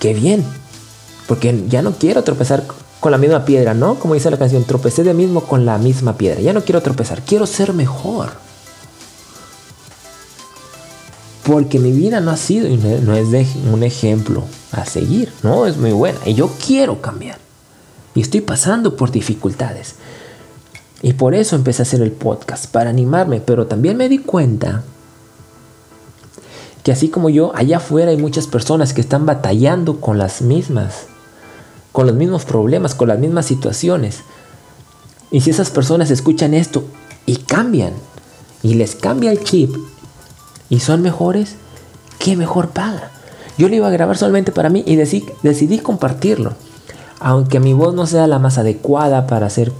qué 0.00 0.12
bien. 0.12 0.44
Porque 1.26 1.64
ya 1.68 1.82
no 1.82 1.92
quiero 1.92 2.22
tropezar 2.22 2.64
con 3.00 3.12
la 3.12 3.18
misma 3.18 3.44
piedra, 3.44 3.74
¿no? 3.74 3.96
Como 3.96 4.14
dice 4.14 4.30
la 4.30 4.38
canción, 4.38 4.64
tropecé 4.64 5.04
de 5.04 5.14
mismo 5.14 5.42
con 5.42 5.66
la 5.66 5.78
misma 5.78 6.16
piedra. 6.16 6.40
Ya 6.40 6.52
no 6.52 6.62
quiero 6.62 6.82
tropezar, 6.82 7.22
quiero 7.22 7.46
ser 7.46 7.72
mejor. 7.72 8.30
Porque 11.44 11.78
mi 11.78 11.92
vida 11.92 12.20
no 12.20 12.30
ha 12.30 12.36
sido 12.36 12.66
y 12.68 12.76
no 12.76 13.14
es 13.14 13.48
un 13.70 13.82
ejemplo 13.82 14.44
a 14.72 14.86
seguir, 14.86 15.30
no 15.42 15.66
es 15.66 15.76
muy 15.76 15.92
buena. 15.92 16.18
Y 16.24 16.34
yo 16.34 16.50
quiero 16.64 17.02
cambiar. 17.02 17.38
Y 18.14 18.20
estoy 18.20 18.40
pasando 18.40 18.96
por 18.96 19.10
dificultades. 19.10 19.96
Y 21.02 21.12
por 21.12 21.34
eso 21.34 21.56
empecé 21.56 21.82
a 21.82 21.84
hacer 21.84 22.00
el 22.00 22.12
podcast, 22.12 22.66
para 22.66 22.88
animarme. 22.88 23.40
Pero 23.40 23.66
también 23.66 23.98
me 23.98 24.08
di 24.08 24.18
cuenta 24.18 24.82
que 26.82 26.92
así 26.92 27.08
como 27.08 27.28
yo, 27.28 27.52
allá 27.54 27.76
afuera 27.76 28.10
hay 28.10 28.16
muchas 28.16 28.46
personas 28.46 28.94
que 28.94 29.02
están 29.02 29.26
batallando 29.26 30.00
con 30.00 30.16
las 30.16 30.40
mismas 30.40 31.06
con 31.94 32.08
los 32.08 32.16
mismos 32.16 32.44
problemas, 32.44 32.96
con 32.96 33.06
las 33.06 33.20
mismas 33.20 33.46
situaciones. 33.46 34.22
Y 35.30 35.42
si 35.42 35.50
esas 35.50 35.70
personas 35.70 36.10
escuchan 36.10 36.52
esto 36.52 36.82
y 37.24 37.36
cambian, 37.36 37.92
y 38.64 38.74
les 38.74 38.96
cambia 38.96 39.30
el 39.30 39.44
chip, 39.44 39.76
y 40.68 40.80
son 40.80 41.02
mejores, 41.02 41.54
¿qué 42.18 42.34
mejor 42.34 42.70
paga? 42.70 43.12
Yo 43.58 43.68
lo 43.68 43.76
iba 43.76 43.86
a 43.86 43.92
grabar 43.92 44.18
solamente 44.18 44.50
para 44.50 44.70
mí 44.70 44.82
y 44.84 44.96
decidí, 44.96 45.78
compartirlo. 45.78 46.54
Aunque 47.20 47.60
mi 47.60 47.74
voz 47.74 47.94
no 47.94 48.08
sea 48.08 48.26
la 48.26 48.40
más 48.40 48.58
adecuada 48.58 49.28
para 49.28 49.48
ser 49.48 49.70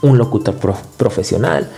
un 0.00 0.16
locutor 0.16 0.54
profesional, 0.96 1.68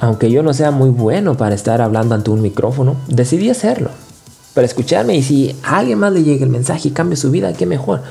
aunque 0.00 0.30
yo 0.30 0.42
no 0.42 0.52
sea 0.52 0.70
muy 0.70 0.90
bueno 0.90 1.34
para 1.34 1.54
estar 1.54 1.80
hablando 1.80 2.14
ante 2.14 2.30
un 2.30 2.42
micrófono, 2.42 2.96
decidí 3.08 3.48
hacerlo 3.48 3.88
para 4.58 4.66
escucharme 4.66 5.14
y 5.14 5.22
si 5.22 5.54
a 5.62 5.76
alguien 5.76 6.00
más 6.00 6.12
le 6.12 6.24
llega 6.24 6.44
el 6.44 6.50
mensaje 6.50 6.88
y 6.88 6.90
cambia 6.90 7.16
su 7.16 7.30
vida, 7.30 7.52
qué 7.52 7.64
mejor. 7.64 8.02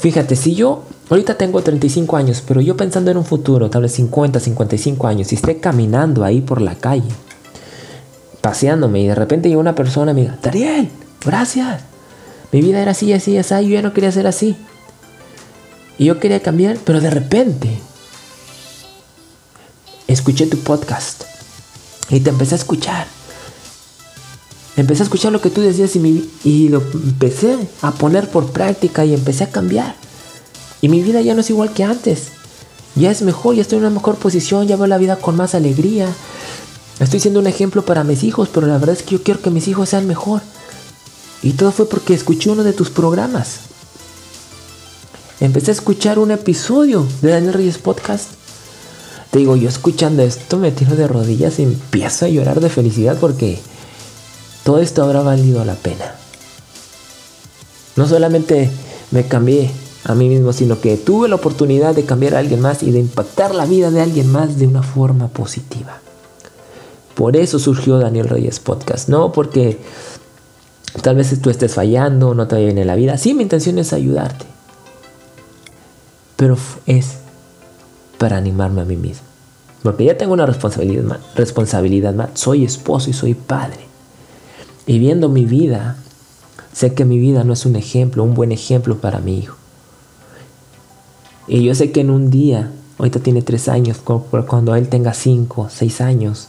Fíjate, 0.00 0.34
si 0.34 0.56
yo 0.56 0.82
ahorita 1.08 1.38
tengo 1.38 1.62
35 1.62 2.16
años, 2.16 2.42
pero 2.44 2.60
yo 2.60 2.76
pensando 2.76 3.12
en 3.12 3.18
un 3.18 3.24
futuro, 3.24 3.70
tal 3.70 3.82
vez 3.82 3.92
50, 3.92 4.40
55 4.40 5.06
años, 5.06 5.30
y 5.30 5.36
esté 5.36 5.58
caminando 5.58 6.24
ahí 6.24 6.40
por 6.40 6.60
la 6.60 6.74
calle, 6.74 7.06
paseándome 8.40 9.02
y 9.02 9.06
de 9.06 9.14
repente 9.14 9.48
llega 9.48 9.60
una 9.60 9.76
persona 9.76 10.10
y 10.10 10.14
me 10.16 10.20
diga, 10.22 10.36
Dariel, 10.42 10.88
gracias. 11.24 11.82
Mi 12.50 12.62
vida 12.62 12.82
era 12.82 12.90
así, 12.90 13.12
así, 13.12 13.38
así, 13.38 13.54
yo 13.54 13.74
ya 13.74 13.82
no 13.82 13.92
quería 13.92 14.10
ser 14.10 14.26
así. 14.26 14.56
Y 15.98 16.06
yo 16.06 16.18
quería 16.18 16.40
cambiar, 16.40 16.78
pero 16.84 17.00
de 17.00 17.10
repente 17.10 17.78
escuché 20.08 20.48
tu 20.48 20.58
podcast 20.58 21.22
y 22.10 22.18
te 22.18 22.30
empecé 22.30 22.56
a 22.56 22.58
escuchar 22.58 23.06
Empecé 24.76 25.02
a 25.02 25.04
escuchar 25.04 25.32
lo 25.32 25.40
que 25.40 25.48
tú 25.48 25.62
decías 25.62 25.96
y, 25.96 26.68
lo 26.68 26.82
empecé 26.92 27.56
a 27.80 27.92
poner 27.92 28.28
por 28.28 28.50
práctica 28.50 29.04
y 29.04 29.14
empecé 29.14 29.44
a 29.44 29.50
cambiar. 29.50 29.96
Y 30.82 30.88
mi 30.90 31.02
vida 31.02 31.22
ya 31.22 31.34
no 31.34 31.40
es 31.40 31.48
igual 31.48 31.72
que 31.72 31.82
antes. 31.82 32.28
Ya 32.94 33.10
es 33.10 33.22
mejor, 33.22 33.54
ya 33.54 33.62
estoy 33.62 33.78
en 33.78 33.84
una 33.84 33.94
mejor 33.94 34.16
posición, 34.16 34.66
ya 34.66 34.76
veo 34.76 34.86
la 34.86 34.98
vida 34.98 35.16
con 35.16 35.36
más 35.36 35.54
alegría. 35.54 36.08
Estoy 37.00 37.20
siendo 37.20 37.40
un 37.40 37.46
ejemplo 37.46 37.84
para 37.84 38.04
mis 38.04 38.22
hijos, 38.22 38.50
pero 38.52 38.66
la 38.66 38.78
verdad 38.78 38.96
es 38.96 39.02
que 39.02 39.16
yo 39.16 39.22
quiero 39.22 39.40
que 39.40 39.50
mis 39.50 39.66
hijos 39.68 39.88
sean 39.88 40.06
mejor. 40.06 40.42
Y 41.42 41.52
todo 41.52 41.72
fue 41.72 41.88
porque 41.88 42.14
escuché 42.14 42.50
uno 42.50 42.62
de 42.62 42.72
tus 42.72 42.90
programas. 42.90 43.60
Empecé 45.40 45.70
a 45.70 45.74
escuchar 45.74 46.18
un 46.18 46.30
episodio 46.30 47.06
de 47.22 47.30
Daniel 47.30 47.54
Reyes 47.54 47.78
Podcast. 47.78 48.28
Te 49.30 49.38
digo, 49.38 49.56
yo 49.56 49.68
escuchando 49.68 50.22
esto 50.22 50.58
me 50.58 50.70
tiro 50.70 50.96
de 50.96 51.06
rodillas 51.06 51.58
y 51.58 51.64
empiezo 51.64 52.24
a 52.24 52.28
llorar 52.28 52.60
de 52.60 52.70
felicidad 52.70 53.18
porque 53.20 53.60
todo 54.66 54.80
esto 54.80 55.04
habrá 55.04 55.22
valido 55.22 55.64
la 55.64 55.76
pena. 55.76 56.16
No 57.94 58.08
solamente 58.08 58.68
me 59.12 59.22
cambié 59.28 59.70
a 60.02 60.12
mí 60.16 60.28
mismo, 60.28 60.52
sino 60.52 60.80
que 60.80 60.96
tuve 60.96 61.28
la 61.28 61.36
oportunidad 61.36 61.94
de 61.94 62.04
cambiar 62.04 62.34
a 62.34 62.40
alguien 62.40 62.60
más 62.60 62.82
y 62.82 62.90
de 62.90 62.98
impactar 62.98 63.54
la 63.54 63.64
vida 63.64 63.92
de 63.92 64.00
alguien 64.00 64.26
más 64.32 64.58
de 64.58 64.66
una 64.66 64.82
forma 64.82 65.28
positiva. 65.28 66.00
Por 67.14 67.36
eso 67.36 67.60
surgió 67.60 68.00
Daniel 68.00 68.28
Reyes 68.28 68.58
Podcast, 68.58 69.08
no 69.08 69.30
porque 69.30 69.78
tal 71.00 71.14
vez 71.14 71.40
tú 71.40 71.48
estés 71.48 71.72
fallando, 71.72 72.34
no 72.34 72.48
te 72.48 72.68
en 72.68 72.84
la 72.88 72.96
vida. 72.96 73.18
Sí, 73.18 73.34
mi 73.34 73.44
intención 73.44 73.78
es 73.78 73.92
ayudarte, 73.92 74.46
pero 76.34 76.58
es 76.86 77.18
para 78.18 78.36
animarme 78.36 78.80
a 78.80 78.84
mí 78.84 78.96
mismo. 78.96 79.28
Porque 79.84 80.06
ya 80.06 80.18
tengo 80.18 80.32
una 80.32 80.44
responsabilidad 80.44 81.20
responsabilidad 81.36 82.14
más. 82.14 82.30
Soy 82.34 82.64
esposo 82.64 83.10
y 83.10 83.12
soy 83.12 83.34
padre. 83.34 83.85
Y 84.86 84.98
viendo 84.98 85.28
mi 85.28 85.44
vida, 85.44 85.96
sé 86.72 86.94
que 86.94 87.04
mi 87.04 87.18
vida 87.18 87.42
no 87.42 87.52
es 87.52 87.66
un 87.66 87.76
ejemplo, 87.76 88.22
un 88.22 88.34
buen 88.34 88.52
ejemplo 88.52 88.98
para 88.98 89.18
mi 89.18 89.38
hijo. 89.38 89.56
Y 91.48 91.62
yo 91.62 91.74
sé 91.74 91.90
que 91.90 92.00
en 92.00 92.10
un 92.10 92.30
día, 92.30 92.70
ahorita 92.98 93.20
tiene 93.20 93.42
tres 93.42 93.68
años, 93.68 93.98
cuando 93.98 94.74
él 94.74 94.88
tenga 94.88 95.12
cinco, 95.12 95.68
seis 95.70 96.00
años, 96.00 96.48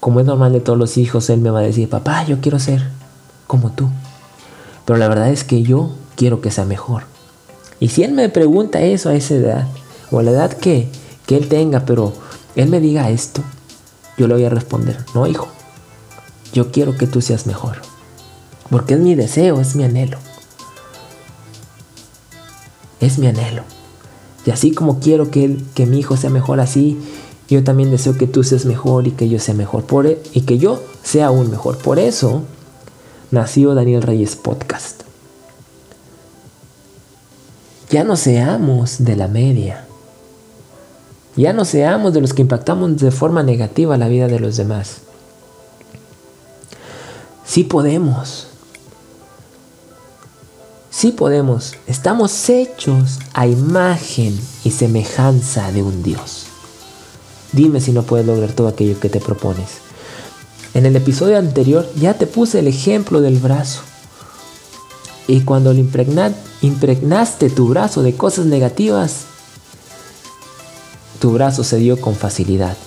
como 0.00 0.20
es 0.20 0.26
normal 0.26 0.52
de 0.52 0.60
todos 0.60 0.78
los 0.78 0.98
hijos, 0.98 1.30
él 1.30 1.40
me 1.40 1.50
va 1.50 1.60
a 1.60 1.62
decir, 1.62 1.88
papá, 1.88 2.24
yo 2.24 2.40
quiero 2.40 2.58
ser 2.58 2.88
como 3.46 3.70
tú. 3.72 3.88
Pero 4.84 4.98
la 4.98 5.08
verdad 5.08 5.30
es 5.30 5.44
que 5.44 5.62
yo 5.62 5.92
quiero 6.16 6.40
que 6.40 6.50
sea 6.50 6.64
mejor. 6.64 7.04
Y 7.78 7.88
si 7.88 8.02
él 8.02 8.12
me 8.12 8.28
pregunta 8.28 8.80
eso 8.80 9.08
a 9.08 9.14
esa 9.14 9.34
edad, 9.34 9.68
o 10.10 10.18
a 10.18 10.22
la 10.22 10.32
edad 10.32 10.52
que, 10.52 10.88
que 11.26 11.36
él 11.36 11.48
tenga, 11.48 11.84
pero 11.84 12.12
él 12.56 12.68
me 12.68 12.80
diga 12.80 13.10
esto, 13.10 13.42
yo 14.18 14.28
le 14.28 14.34
voy 14.34 14.44
a 14.44 14.50
responder, 14.50 14.98
no, 15.14 15.26
hijo, 15.26 15.48
yo 16.52 16.70
quiero 16.70 16.96
que 16.96 17.06
tú 17.06 17.20
seas 17.20 17.46
mejor. 17.46 17.78
Porque 18.70 18.94
es 18.94 19.00
mi 19.00 19.14
deseo, 19.14 19.60
es 19.60 19.76
mi 19.76 19.84
anhelo. 19.84 20.18
Es 23.00 23.18
mi 23.18 23.26
anhelo. 23.26 23.62
Y 24.46 24.50
así 24.50 24.72
como 24.72 24.98
quiero 25.00 25.30
que, 25.30 25.58
que 25.74 25.86
mi 25.86 25.98
hijo 25.98 26.16
sea 26.16 26.30
mejor 26.30 26.60
así, 26.60 26.98
yo 27.48 27.62
también 27.64 27.90
deseo 27.90 28.16
que 28.16 28.26
tú 28.26 28.44
seas 28.44 28.64
mejor 28.64 29.06
y 29.06 29.10
que 29.12 29.28
yo 29.28 29.38
sea 29.38 29.54
mejor. 29.54 29.84
Por, 29.84 30.06
e, 30.06 30.22
y 30.32 30.42
que 30.42 30.58
yo 30.58 30.82
sea 31.02 31.26
aún 31.26 31.50
mejor. 31.50 31.78
Por 31.78 31.98
eso 31.98 32.42
nació 33.30 33.74
Daniel 33.74 34.02
Reyes 34.02 34.36
Podcast. 34.36 35.02
Ya 37.90 38.04
no 38.04 38.16
seamos 38.16 39.04
de 39.04 39.16
la 39.16 39.28
media. 39.28 39.86
Ya 41.36 41.52
no 41.52 41.64
seamos 41.64 42.14
de 42.14 42.22
los 42.22 42.32
que 42.32 42.42
impactamos 42.42 42.96
de 42.98 43.10
forma 43.10 43.42
negativa 43.42 43.98
la 43.98 44.08
vida 44.08 44.28
de 44.28 44.40
los 44.40 44.56
demás. 44.56 45.02
Sí 47.52 47.64
podemos. 47.64 48.46
Sí 50.90 51.12
podemos. 51.12 51.74
Estamos 51.86 52.48
hechos 52.48 53.18
a 53.34 53.46
imagen 53.46 54.40
y 54.64 54.70
semejanza 54.70 55.70
de 55.70 55.82
un 55.82 56.02
Dios. 56.02 56.46
Dime 57.52 57.82
si 57.82 57.92
no 57.92 58.04
puedes 58.04 58.26
lograr 58.26 58.52
todo 58.52 58.68
aquello 58.68 58.98
que 58.98 59.10
te 59.10 59.20
propones. 59.20 59.68
En 60.72 60.86
el 60.86 60.96
episodio 60.96 61.36
anterior 61.36 61.86
ya 61.94 62.14
te 62.14 62.26
puse 62.26 62.60
el 62.60 62.68
ejemplo 62.68 63.20
del 63.20 63.36
brazo. 63.36 63.82
Y 65.28 65.42
cuando 65.42 65.74
le 65.74 65.86
impregnaste 66.62 67.50
tu 67.50 67.68
brazo 67.68 68.02
de 68.02 68.16
cosas 68.16 68.46
negativas, 68.46 69.26
tu 71.20 71.32
brazo 71.32 71.64
se 71.64 71.76
dio 71.76 72.00
con 72.00 72.14
facilidad. 72.16 72.78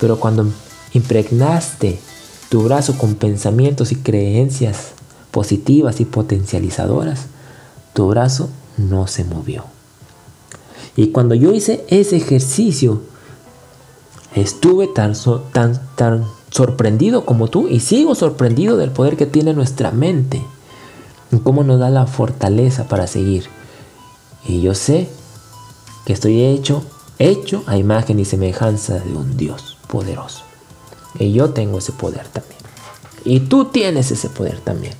Pero 0.00 0.18
cuando 0.18 0.48
impregnaste 0.92 2.00
tu 2.48 2.62
brazo 2.62 2.96
con 2.96 3.14
pensamientos 3.14 3.92
y 3.92 3.96
creencias 3.96 4.92
positivas 5.30 6.00
y 6.00 6.04
potencializadoras, 6.04 7.26
tu 7.92 8.08
brazo 8.08 8.48
no 8.76 9.06
se 9.06 9.24
movió. 9.24 9.64
Y 10.96 11.08
cuando 11.08 11.34
yo 11.34 11.52
hice 11.52 11.84
ese 11.88 12.16
ejercicio, 12.16 13.02
estuve 14.34 14.88
tan, 14.88 15.14
tan, 15.52 15.80
tan 15.94 16.24
sorprendido 16.50 17.24
como 17.24 17.48
tú 17.48 17.68
y 17.68 17.80
sigo 17.80 18.14
sorprendido 18.14 18.76
del 18.76 18.90
poder 18.90 19.16
que 19.16 19.26
tiene 19.26 19.52
nuestra 19.52 19.90
mente 19.90 20.42
y 21.30 21.38
cómo 21.38 21.62
nos 21.62 21.78
da 21.78 21.90
la 21.90 22.06
fortaleza 22.06 22.88
para 22.88 23.06
seguir. 23.06 23.44
Y 24.46 24.62
yo 24.62 24.74
sé 24.74 25.08
que 26.06 26.14
estoy 26.14 26.42
hecho, 26.42 26.82
hecho 27.18 27.62
a 27.66 27.76
imagen 27.76 28.18
y 28.18 28.24
semejanza 28.24 28.94
de 28.98 29.12
un 29.12 29.36
Dios 29.36 29.76
poderoso. 29.88 30.47
Y 31.18 31.32
yo 31.32 31.50
tengo 31.50 31.78
ese 31.78 31.92
poder 31.92 32.26
también. 32.28 32.58
Y 33.24 33.40
tú 33.40 33.66
tienes 33.66 34.10
ese 34.10 34.28
poder 34.28 34.60
también. 34.60 34.94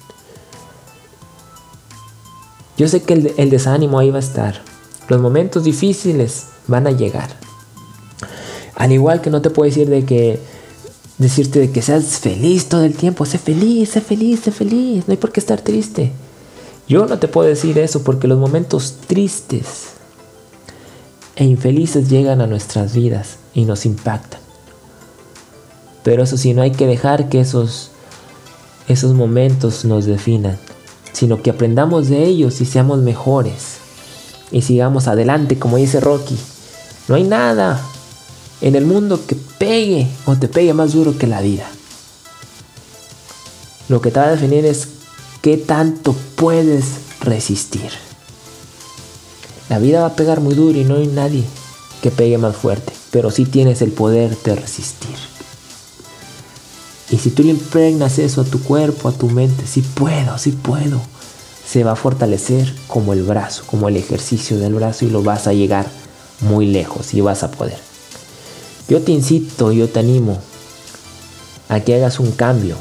Yo 2.76 2.86
sé 2.86 3.02
que 3.02 3.34
el, 3.36 3.50
desánimo 3.50 3.98
ahí 3.98 4.10
va 4.10 4.18
a 4.18 4.20
estar. 4.20 4.62
Los 5.08 5.20
momentos 5.20 5.64
difíciles 5.64 6.46
van 6.68 6.86
a 6.86 6.92
llegar. 6.92 7.28
Al 8.76 8.92
igual 8.92 9.20
que 9.20 9.30
no 9.30 9.42
te 9.42 9.50
puedo 9.50 9.68
decir 9.68 9.88
de 9.88 10.04
que 10.04 10.38
decirte 11.18 11.58
de 11.58 11.70
que 11.72 11.82
seas 11.82 12.18
feliz 12.18 12.68
todo 12.68 12.84
el 12.84 12.94
tiempo, 12.94 13.26
sé 13.26 13.38
feliz, 13.38 13.90
sé 13.90 14.00
feliz, 14.00 14.40
sé 14.40 14.52
feliz, 14.52 15.04
no 15.08 15.12
hay 15.12 15.16
por 15.16 15.32
qué 15.32 15.40
estar 15.40 15.60
triste. 15.60 16.12
Yo 16.88 17.06
no 17.06 17.18
te 17.18 17.26
puedo 17.26 17.48
decir 17.48 17.76
eso 17.78 18.04
porque 18.04 18.28
los 18.28 18.38
momentos 18.38 18.98
tristes 19.08 19.88
e 21.34 21.44
infelices 21.44 22.08
llegan 22.08 22.40
a 22.40 22.46
nuestras 22.46 22.94
vidas 22.94 23.38
y 23.54 23.64
nos 23.64 23.84
impactan. 23.84 24.47
Pero 26.08 26.22
eso 26.22 26.38
sí, 26.38 26.54
no 26.54 26.62
hay 26.62 26.70
que 26.70 26.86
dejar 26.86 27.28
que 27.28 27.38
esos, 27.38 27.90
esos 28.88 29.12
momentos 29.12 29.84
nos 29.84 30.06
definan, 30.06 30.58
sino 31.12 31.42
que 31.42 31.50
aprendamos 31.50 32.08
de 32.08 32.24
ellos 32.24 32.62
y 32.62 32.64
seamos 32.64 33.00
mejores 33.00 33.76
y 34.50 34.62
sigamos 34.62 35.06
adelante, 35.06 35.58
como 35.58 35.76
dice 35.76 36.00
Rocky. 36.00 36.34
No 37.08 37.16
hay 37.16 37.24
nada 37.24 37.78
en 38.62 38.74
el 38.74 38.86
mundo 38.86 39.20
que 39.26 39.36
pegue 39.58 40.06
o 40.24 40.34
te 40.34 40.48
pegue 40.48 40.72
más 40.72 40.94
duro 40.94 41.18
que 41.18 41.26
la 41.26 41.42
vida. 41.42 41.66
Lo 43.90 44.00
que 44.00 44.10
te 44.10 44.18
va 44.18 44.28
a 44.28 44.30
definir 44.30 44.64
es 44.64 44.88
qué 45.42 45.58
tanto 45.58 46.16
puedes 46.36 46.84
resistir. 47.20 47.90
La 49.68 49.78
vida 49.78 50.00
va 50.00 50.06
a 50.06 50.16
pegar 50.16 50.40
muy 50.40 50.54
duro 50.54 50.78
y 50.78 50.84
no 50.84 50.94
hay 50.94 51.06
nadie 51.06 51.44
que 52.00 52.10
pegue 52.10 52.38
más 52.38 52.56
fuerte, 52.56 52.94
pero 53.10 53.30
sí 53.30 53.44
tienes 53.44 53.82
el 53.82 53.92
poder 53.92 54.34
de 54.38 54.56
resistir. 54.56 55.37
Y 57.10 57.18
si 57.18 57.30
tú 57.30 57.42
le 57.42 57.50
impregnas 57.50 58.18
eso 58.18 58.42
a 58.42 58.44
tu 58.44 58.62
cuerpo, 58.62 59.08
a 59.08 59.12
tu 59.12 59.30
mente, 59.30 59.66
sí 59.66 59.80
puedo, 59.80 60.36
sí 60.38 60.52
puedo, 60.52 61.00
se 61.66 61.82
va 61.84 61.92
a 61.92 61.96
fortalecer 61.96 62.74
como 62.86 63.12
el 63.12 63.22
brazo, 63.22 63.64
como 63.66 63.88
el 63.88 63.96
ejercicio 63.96 64.58
del 64.58 64.74
brazo 64.74 65.06
y 65.06 65.10
lo 65.10 65.22
vas 65.22 65.46
a 65.46 65.54
llegar 65.54 65.86
muy 66.40 66.66
lejos 66.66 67.14
y 67.14 67.20
vas 67.20 67.42
a 67.42 67.50
poder. 67.50 67.78
Yo 68.88 69.02
te 69.02 69.12
incito, 69.12 69.72
yo 69.72 69.88
te 69.88 70.00
animo 70.00 70.38
a 71.68 71.80
que 71.80 71.94
hagas 71.94 72.20
un 72.20 72.32
cambio 72.32 72.76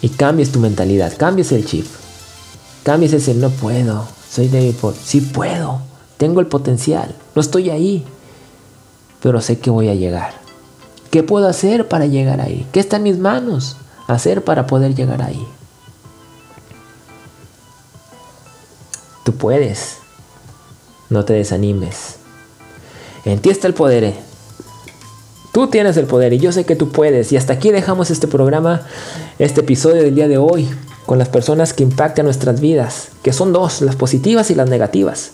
y 0.00 0.08
cambies 0.08 0.52
tu 0.52 0.60
mentalidad, 0.60 1.16
cambies 1.16 1.50
el 1.52 1.64
chip, 1.64 1.86
cambies 2.82 3.12
ese 3.12 3.34
no 3.34 3.50
puedo, 3.50 4.06
soy 4.30 4.48
débil 4.48 4.74
por, 4.74 4.94
sí 4.94 5.20
puedo, 5.20 5.80
tengo 6.18 6.40
el 6.40 6.46
potencial, 6.46 7.14
no 7.34 7.40
estoy 7.40 7.70
ahí, 7.70 8.04
pero 9.22 9.40
sé 9.40 9.58
que 9.58 9.70
voy 9.70 9.88
a 9.88 9.94
llegar. 9.94 10.43
¿Qué 11.14 11.22
puedo 11.22 11.46
hacer 11.46 11.86
para 11.86 12.06
llegar 12.06 12.40
ahí? 12.40 12.66
¿Qué 12.72 12.80
está 12.80 12.96
en 12.96 13.04
mis 13.04 13.18
manos 13.18 13.76
hacer 14.08 14.42
para 14.42 14.66
poder 14.66 14.96
llegar 14.96 15.22
ahí? 15.22 15.46
Tú 19.22 19.32
puedes. 19.36 19.98
No 21.10 21.24
te 21.24 21.34
desanimes. 21.34 22.16
En 23.24 23.38
ti 23.38 23.50
está 23.50 23.68
el 23.68 23.74
poder. 23.74 24.02
Eh. 24.02 24.16
Tú 25.52 25.68
tienes 25.68 25.96
el 25.98 26.06
poder 26.06 26.32
y 26.32 26.40
yo 26.40 26.50
sé 26.50 26.66
que 26.66 26.74
tú 26.74 26.90
puedes. 26.90 27.30
Y 27.30 27.36
hasta 27.36 27.52
aquí 27.52 27.70
dejamos 27.70 28.10
este 28.10 28.26
programa, 28.26 28.82
este 29.38 29.60
episodio 29.60 30.02
del 30.02 30.16
día 30.16 30.26
de 30.26 30.38
hoy, 30.38 30.68
con 31.06 31.20
las 31.20 31.28
personas 31.28 31.74
que 31.74 31.84
impactan 31.84 32.24
nuestras 32.24 32.60
vidas, 32.60 33.10
que 33.22 33.32
son 33.32 33.52
dos, 33.52 33.82
las 33.82 33.94
positivas 33.94 34.50
y 34.50 34.56
las 34.56 34.68
negativas. 34.68 35.30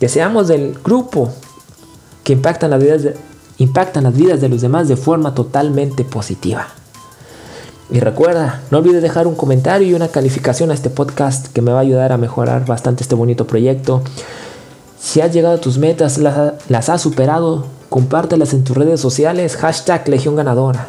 Que 0.00 0.08
seamos 0.08 0.48
del 0.48 0.76
grupo 0.82 1.32
que 2.24 2.32
impactan 2.32 2.70
las 2.70 2.82
vidas 2.82 3.04
de, 3.04 3.14
impactan 3.58 4.04
las 4.04 4.14
vidas 4.14 4.40
de 4.40 4.48
los 4.48 4.60
demás 4.60 4.88
de 4.88 4.96
forma 4.96 5.34
totalmente 5.34 6.04
positiva. 6.04 6.68
Y 7.90 8.00
recuerda, 8.00 8.62
no 8.70 8.78
olvides 8.78 9.02
dejar 9.02 9.26
un 9.26 9.34
comentario 9.34 9.86
y 9.86 9.94
una 9.94 10.08
calificación 10.08 10.70
a 10.70 10.74
este 10.74 10.90
podcast 10.90 11.48
que 11.52 11.62
me 11.62 11.70
va 11.70 11.78
a 11.78 11.82
ayudar 11.82 12.12
a 12.12 12.18
mejorar 12.18 12.64
bastante 12.64 13.02
este 13.02 13.14
bonito 13.14 13.46
proyecto. 13.46 14.02
Si 14.98 15.20
has 15.20 15.32
llegado 15.32 15.56
a 15.56 15.60
tus 15.60 15.76
metas, 15.76 16.16
las, 16.18 16.88
has 16.88 17.02
superado, 17.02 17.66
compártelas 17.90 18.54
en 18.54 18.64
tus 18.64 18.76
redes 18.76 19.00
sociales, 19.00 19.56
hashtag 19.56 20.08
Legión 20.08 20.34
Ganadora. 20.34 20.88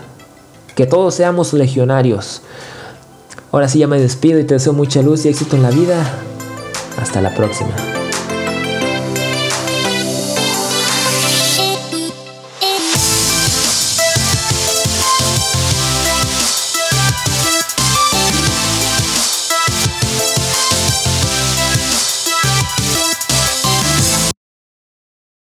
Que 0.74 0.86
todos 0.86 1.16
seamos 1.16 1.54
legionarios. 1.54 2.42
Ahora 3.52 3.68
sí 3.68 3.80
ya 3.80 3.88
me 3.88 4.00
despido 4.00 4.40
y 4.40 4.46
te 4.46 4.56
deseo 4.56 4.74
mucha 4.74 5.02
luz 5.02 5.26
y 5.26 5.30
éxito 5.30 5.58
en 5.58 5.64
la 5.64 5.72
vida. 5.72 6.02
Hasta 6.98 7.22
la 7.22 7.36
próxima. 7.36 8.05